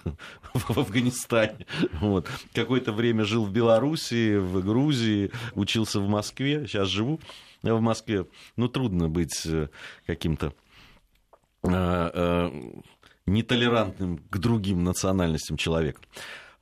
[0.55, 1.67] в, в Афганистане,
[2.01, 2.29] вот.
[2.55, 7.21] какое-то время жил в Белоруссии, в Грузии, учился в Москве, сейчас живу
[7.63, 8.27] в Москве,
[8.57, 9.69] ну трудно быть э,
[10.07, 10.70] каким-то Э, э,
[13.27, 16.05] нетолерантным к другим национальностям человеком.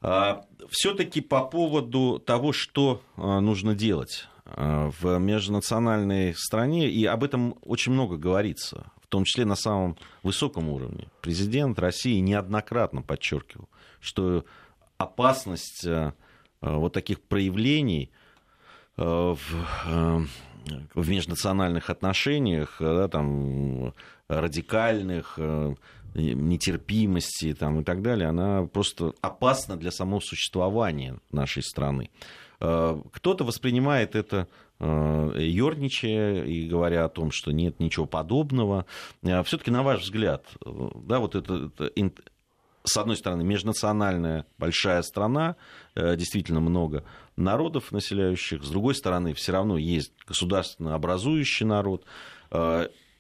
[0.01, 7.57] А, Все-таки по поводу того, что э, нужно делать в межнациональной стране, и об этом
[7.61, 11.09] очень много говорится, в том числе на самом высоком уровне.
[11.21, 13.69] Президент России неоднократно подчеркивал,
[14.01, 14.47] что
[14.97, 15.87] опасность
[16.63, 18.11] вот таких проявлений
[18.97, 19.37] в,
[20.95, 23.93] в межнациональных отношениях, да, там,
[24.29, 25.75] радикальных, э,
[26.15, 32.11] нетерпимости там, и так далее, она просто опасна для самого существования нашей страны.
[32.61, 34.49] Э, кто-то воспринимает это
[34.81, 38.87] э, ерничая и говоря о том, что нет ничего подобного.
[39.23, 42.23] Все-таки, на ваш взгляд, да, вот это, это
[42.85, 45.57] с одной стороны, межнациональная большая страна,
[45.95, 47.05] действительно много
[47.37, 52.07] народов населяющих, с другой стороны, все равно есть государственно образующий народ,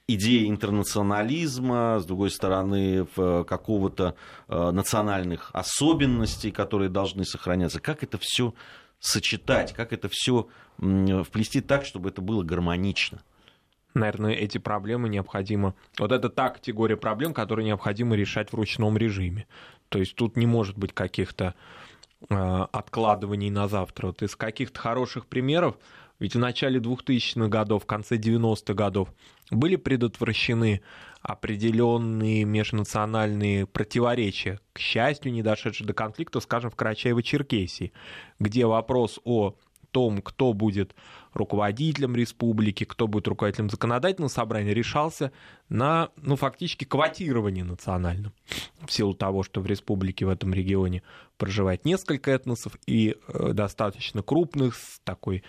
[0.08, 4.14] идеи интернационализма, с другой стороны, какого-то
[4.48, 7.78] э, национальных особенностей, которые должны сохраняться.
[7.78, 8.54] Как это все
[8.98, 10.48] сочетать, как это все
[10.78, 13.22] вплести так, чтобы это было гармонично?
[13.94, 15.74] Наверное, эти проблемы необходимо...
[15.98, 19.46] Вот это та категория проблем, которые необходимо решать в ручном режиме.
[19.88, 21.54] То есть тут не может быть каких-то
[22.28, 22.34] э,
[22.72, 24.08] откладываний на завтра.
[24.08, 25.76] Вот из каких-то хороших примеров
[26.18, 29.08] ведь в начале 2000-х годов, в конце 90-х годов
[29.50, 30.82] были предотвращены
[31.22, 37.92] определенные межнациональные противоречия, к счастью, не дошедшие до конфликта, скажем, в Карачаево-Черкесии,
[38.38, 39.54] где вопрос о
[39.90, 40.94] том, кто будет
[41.32, 45.32] руководителем республики, кто будет руководителем законодательного собрания, решался
[45.68, 48.32] на, ну, фактически квотировании национальном.
[48.86, 51.02] В силу того, что в республике в этом регионе
[51.36, 55.42] проживает несколько этносов и э, достаточно крупных, с такой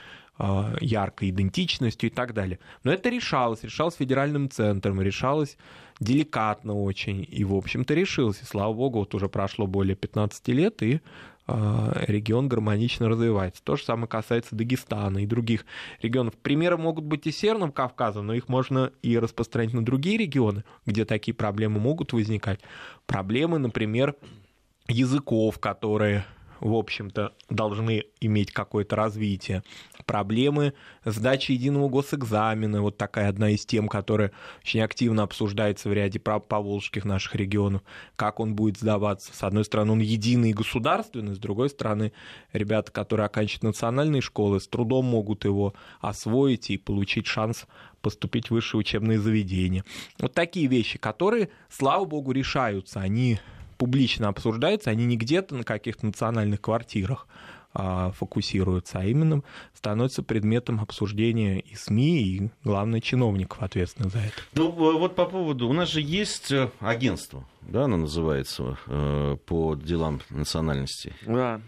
[0.80, 2.60] яркой идентичностью и так далее.
[2.84, 5.58] Но это решалось, решалось федеральным центром, решалось
[6.00, 8.42] деликатно очень, и, в общем-то, решилось.
[8.42, 11.02] И, слава богу, вот уже прошло более 15 лет, и
[11.52, 13.64] а, регион гармонично развивается.
[13.64, 15.66] То же самое касается Дагестана и других
[16.02, 16.36] регионов.
[16.36, 21.06] Примеры могут быть и Северным Кавказом, но их можно и распространить на другие регионы, где
[21.06, 22.60] такие проблемы могут возникать.
[23.08, 24.16] Проблемы, например,
[24.88, 26.26] языков, которые
[26.60, 29.64] в общем-то, должны иметь какое-то развитие.
[30.06, 30.74] Проблемы
[31.06, 34.32] сдачи единого госэкзамена, вот такая одна из тем, которая
[34.62, 37.82] очень активно обсуждается в ряде поволжских наших регионов,
[38.16, 39.34] как он будет сдаваться.
[39.34, 42.12] С одной стороны, он единый государственный, с другой стороны,
[42.54, 47.66] ребята, которые оканчивают национальные школы, с трудом могут его освоить и получить шанс
[48.02, 49.84] поступить в высшее учебное заведение.
[50.20, 53.02] Вот такие вещи, которые, слава богу, решаются.
[53.02, 53.40] Они
[53.80, 57.28] публично обсуждаются, они не где-то на каких-то национальных квартирах
[57.74, 59.42] а, фокусируются, а именно
[59.74, 64.36] становятся предметом обсуждения и СМИ, и, главное, чиновников, ответственных за это.
[64.54, 65.70] Ну, вот по поводу...
[65.70, 71.14] У нас же есть э, агентство, да, оно называется, э, по делам национальности.
[71.26, 71.62] Да.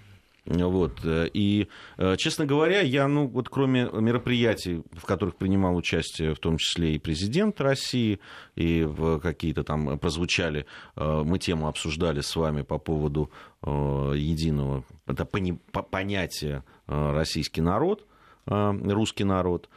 [0.46, 1.06] Вот.
[1.06, 1.68] Э, и,
[1.98, 6.96] э, честно говоря, я, ну, вот кроме мероприятий, в которых принимал участие, в том числе
[6.96, 8.20] и президент России,
[8.56, 10.66] и в какие-то там прозвучали,
[10.96, 13.30] э, мы тему обсуждали с вами по поводу
[13.64, 18.08] единого это понятия российский народ,
[18.48, 19.70] русский народ,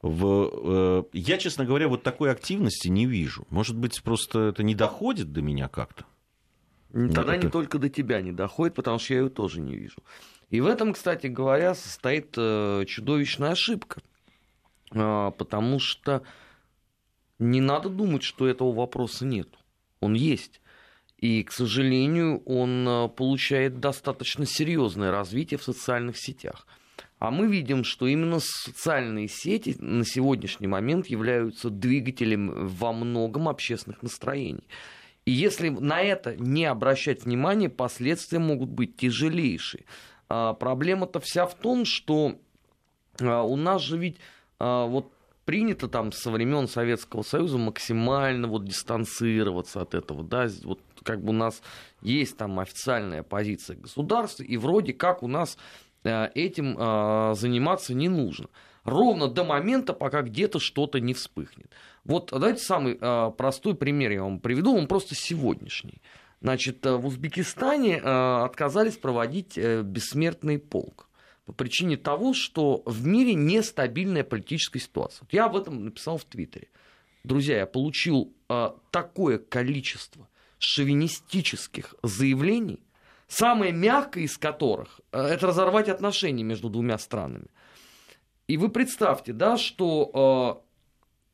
[0.00, 3.44] в, я, честно говоря, вот такой активности не вижу.
[3.50, 6.04] Может быть, просто это не доходит до меня как-то?
[6.92, 10.02] Тогда не только до тебя не доходит, потому что я ее тоже не вижу.
[10.50, 14.02] И в этом, кстати говоря, состоит э, чудовищная ошибка.
[14.94, 16.22] А, потому что
[17.38, 19.48] не надо думать, что этого вопроса нет.
[20.00, 20.60] Он есть.
[21.16, 26.66] И, к сожалению, он э, получает достаточно серьезное развитие в социальных сетях.
[27.18, 34.02] А мы видим, что именно социальные сети на сегодняшний момент являются двигателем во многом общественных
[34.02, 34.64] настроений.
[35.24, 39.84] И если на это не обращать внимания, последствия могут быть тяжелейшие.
[40.28, 42.36] А, проблема-то вся в том, что
[43.20, 44.18] а, у нас же ведь
[44.58, 45.12] а, вот
[45.44, 51.30] принято там со времен Советского Союза максимально вот дистанцироваться от этого, да, вот как бы
[51.30, 51.62] у нас
[52.00, 55.58] есть там официальная позиция государства, и вроде как у нас
[56.04, 56.76] этим
[57.34, 58.48] заниматься не нужно.
[58.84, 61.70] Ровно до момента, пока где-то что-то не вспыхнет.
[62.04, 62.96] Вот давайте самый
[63.32, 66.00] простой пример я вам приведу, он просто сегодняшний.
[66.42, 71.08] Значит, э, в Узбекистане э, отказались проводить э, бессмертный полк
[71.46, 75.26] по причине того, что в мире нестабильная политическая ситуация.
[75.30, 76.68] Я об этом написал в Твиттере.
[77.24, 78.34] Друзья, я получил
[78.90, 80.28] такое количество
[80.58, 82.80] шовинистических заявлений,
[83.28, 87.46] самое мягкое из которых– это разорвать отношения между двумя странами.
[88.48, 90.62] И вы представьте, да, что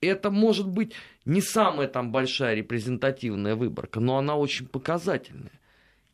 [0.01, 0.93] это может быть
[1.25, 5.53] не самая там большая репрезентативная выборка, но она очень показательная.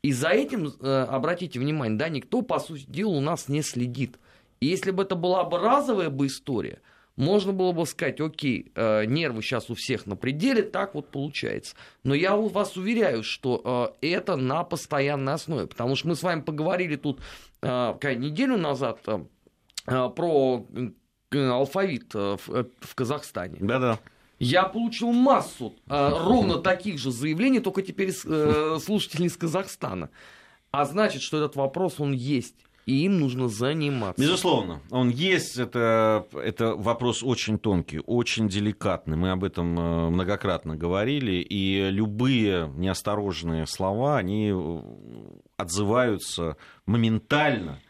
[0.02, 4.18] И за этим, э, обратите внимание, да, никто, по сути дела, у нас не следит.
[4.60, 6.80] И если бы это была бы разовая бы история,
[7.16, 11.76] можно было бы сказать, окей, э, нервы сейчас у всех на пределе, так вот получается.
[12.02, 16.40] Но я вас уверяю, что э, это на постоянной основе, потому что мы с вами
[16.40, 17.20] поговорили тут
[17.62, 19.00] неделю назад
[19.84, 20.66] про
[21.32, 23.58] алфавит в, в Казахстане.
[23.60, 23.98] Да-да.
[24.38, 30.10] Я получил массу э, ровно таких же заявлений, только теперь э, слушателей из Казахстана.
[30.70, 32.56] А значит, что этот вопрос, он есть.
[32.86, 34.20] И им нужно заниматься.
[34.20, 35.56] Безусловно, он есть.
[35.56, 39.16] Это, это вопрос очень тонкий, очень деликатный.
[39.16, 41.36] Мы об этом э, многократно говорили.
[41.36, 44.80] И любые неосторожные слова, они э,
[45.56, 47.80] отзываются моментально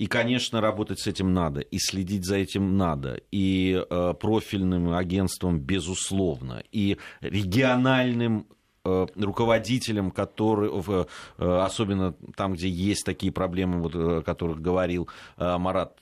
[0.00, 5.60] и, конечно, работать с этим надо, и следить за этим надо, и э, профильным агентством,
[5.60, 8.46] безусловно, и региональным
[8.82, 11.04] э, руководителям, которые, э,
[11.36, 15.98] особенно там, где есть такие проблемы, вот, о которых говорил Марат,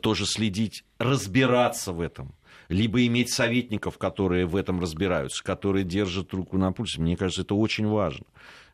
[0.00, 2.34] тоже следить, разбираться в этом
[2.68, 7.02] либо иметь советников, которые в этом разбираются, которые держат руку на пульсе.
[7.02, 8.24] Мне кажется, это очень важно.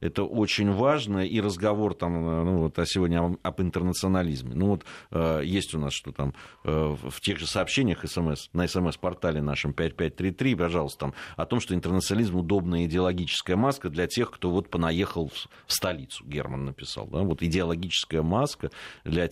[0.00, 1.26] Это очень важно.
[1.26, 4.54] И разговор там, э, ну, вот, а сегодня об интернационализме.
[4.54, 6.34] Ну, вот э, есть у нас, что там
[6.64, 11.74] э, в тех же сообщениях СМС, на СМС-портале нашем 5533, пожалуйста, там, о том, что
[11.74, 17.06] интернационализм удобная идеологическая маска для тех, кто вот понаехал в, столицу, Герман написал.
[17.06, 17.20] Да?
[17.20, 18.70] Вот идеологическая маска
[19.04, 19.28] для,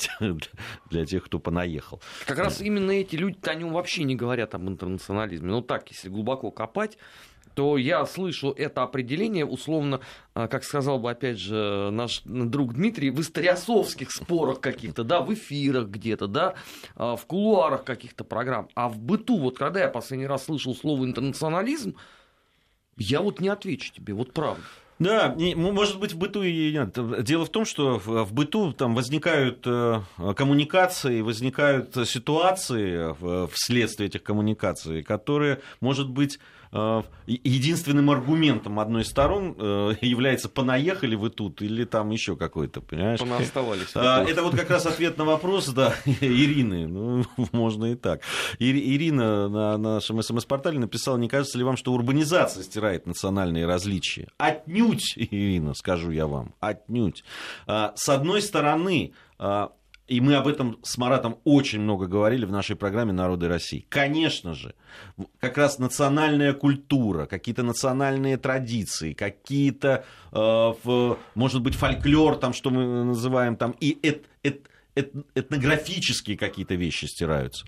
[0.90, 2.00] для тех, кто понаехал.
[2.26, 5.48] Как раз именно эти люди, они вообще не говорят об интернационализме.
[5.48, 6.98] Ну так, если глубоко копать,
[7.56, 10.00] то я слышу это определение, условно,
[10.34, 15.32] а, как сказал бы, опять же, наш друг Дмитрий, в историосовских спорах каких-то, да, в
[15.32, 16.54] эфирах где-то, да,
[16.96, 18.68] а, в кулуарах каких-то программ.
[18.74, 21.96] А в быту, вот когда я последний раз слышал слово интернационализм,
[22.98, 24.62] я вот не отвечу тебе, вот правда.
[24.98, 26.96] Да, может быть, в быту и нет.
[27.22, 30.00] Дело в том, что в быту там возникают э,
[30.34, 33.14] коммуникации, возникают ситуации
[33.52, 36.65] вследствие этих коммуникаций, которые, может быть, Э,
[37.26, 43.20] единственным аргументом одной из сторон э, является понаехали вы тут или там еще какой-то, понимаешь?
[43.20, 43.88] Понаоставались.
[43.94, 48.20] А, это вот как раз ответ на вопрос, да, Ирины, ну, можно и так.
[48.58, 54.28] Ирина на нашем СМС-портале написала, не кажется ли вам, что урбанизация стирает национальные различия?
[54.38, 57.24] Отнюдь, Ирина, скажу я вам, отнюдь.
[57.66, 59.72] А, с одной стороны, а,
[60.06, 63.86] и мы об этом с Маратом очень много говорили в нашей программе «Народы России».
[63.88, 64.74] Конечно же,
[65.40, 73.04] как раз национальная культура, какие-то национальные традиции, какие-то, э, может быть, фольклор, там, что мы
[73.04, 77.66] называем, там, и эт, эт, эт, этнографические какие-то вещи стираются.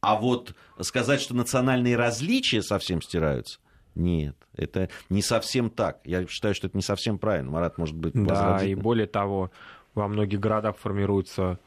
[0.00, 3.58] А вот сказать, что национальные различия совсем стираются,
[3.94, 6.00] нет, это не совсем так.
[6.04, 7.50] Я считаю, что это не совсем правильно.
[7.50, 9.50] Марат, может быть, Да, и более того,
[9.94, 11.58] во многих городах формируются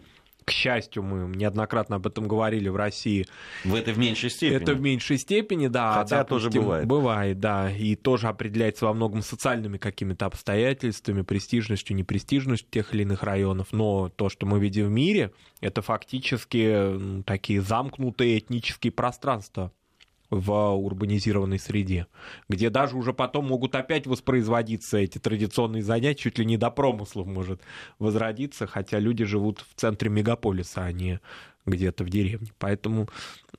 [0.48, 3.28] к счастью, мы неоднократно об этом говорили в России.
[3.66, 4.56] В это в меньшей степени.
[4.56, 5.96] Это в меньшей степени, да.
[5.96, 6.88] Хотя допустим, тоже бывает.
[6.88, 7.70] Бывает, да.
[7.70, 13.74] И тоже определяется во многом социальными какими-то обстоятельствами, престижностью, непрестижностью тех или иных районов.
[13.74, 19.74] Но то, что мы видим в мире, это фактически такие замкнутые этнические пространства
[20.30, 22.08] в урбанизированной среде,
[22.50, 27.28] где даже уже потом могут опять воспроизводиться эти традиционные занятия, чуть ли не до промыслов
[27.28, 27.62] может
[28.00, 31.20] возродиться, хотя люди живут в центре мегаполиса, а не
[31.66, 32.52] где-то в деревне.
[32.60, 33.10] Поэтому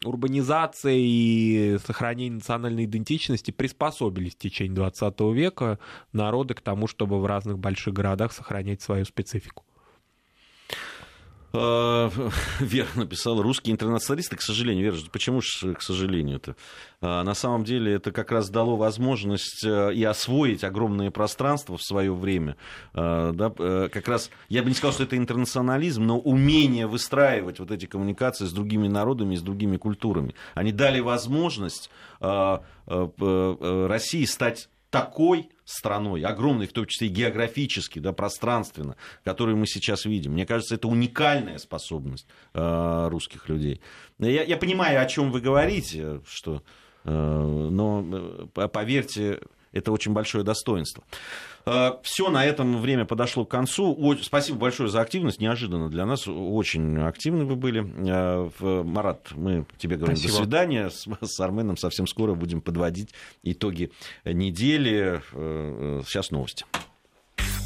[0.04, 5.78] урбанизация и сохранение национальной идентичности приспособились в течение 20 века
[6.12, 9.64] народы к тому, чтобы в разных больших городах сохранять свою специфику.
[11.52, 12.10] А,
[12.60, 16.56] Вера написала, русские интернационалисты, к сожалению, Вера, почему же, к сожалению, это?
[17.00, 21.82] А, на самом деле это как раз дало возможность э, и освоить огромное пространство в
[21.82, 22.56] свое время.
[22.92, 27.60] А, да, э, как раз, я бы не сказал, что это интернационализм, но умение выстраивать
[27.60, 30.34] вот эти коммуникации с другими народами с другими культурами.
[30.54, 31.90] Они дали возможность
[32.20, 39.66] э, России стать такой страной, огромной, в том числе и географически, да, пространственно, которую мы
[39.66, 40.32] сейчас видим.
[40.32, 43.80] Мне кажется, это уникальная способность э, русских людей.
[44.18, 46.62] Я, я понимаю, о чем вы говорите, что,
[47.04, 49.40] э, но э, поверьте,
[49.72, 51.04] это очень большое достоинство.
[51.66, 54.16] Э, Все, на этом время подошло к концу.
[54.22, 55.40] Спасибо большое за активность.
[55.40, 56.26] Неожиданно для нас.
[56.26, 57.84] Очень активны вы были.
[58.08, 60.38] Э, Марат, мы тебе говорим Спасибо.
[60.38, 60.90] до свидания.
[60.90, 63.10] С Арменом совсем скоро будем подводить
[63.42, 63.90] итоги
[64.24, 65.22] недели.
[65.32, 66.64] Э, сейчас новости.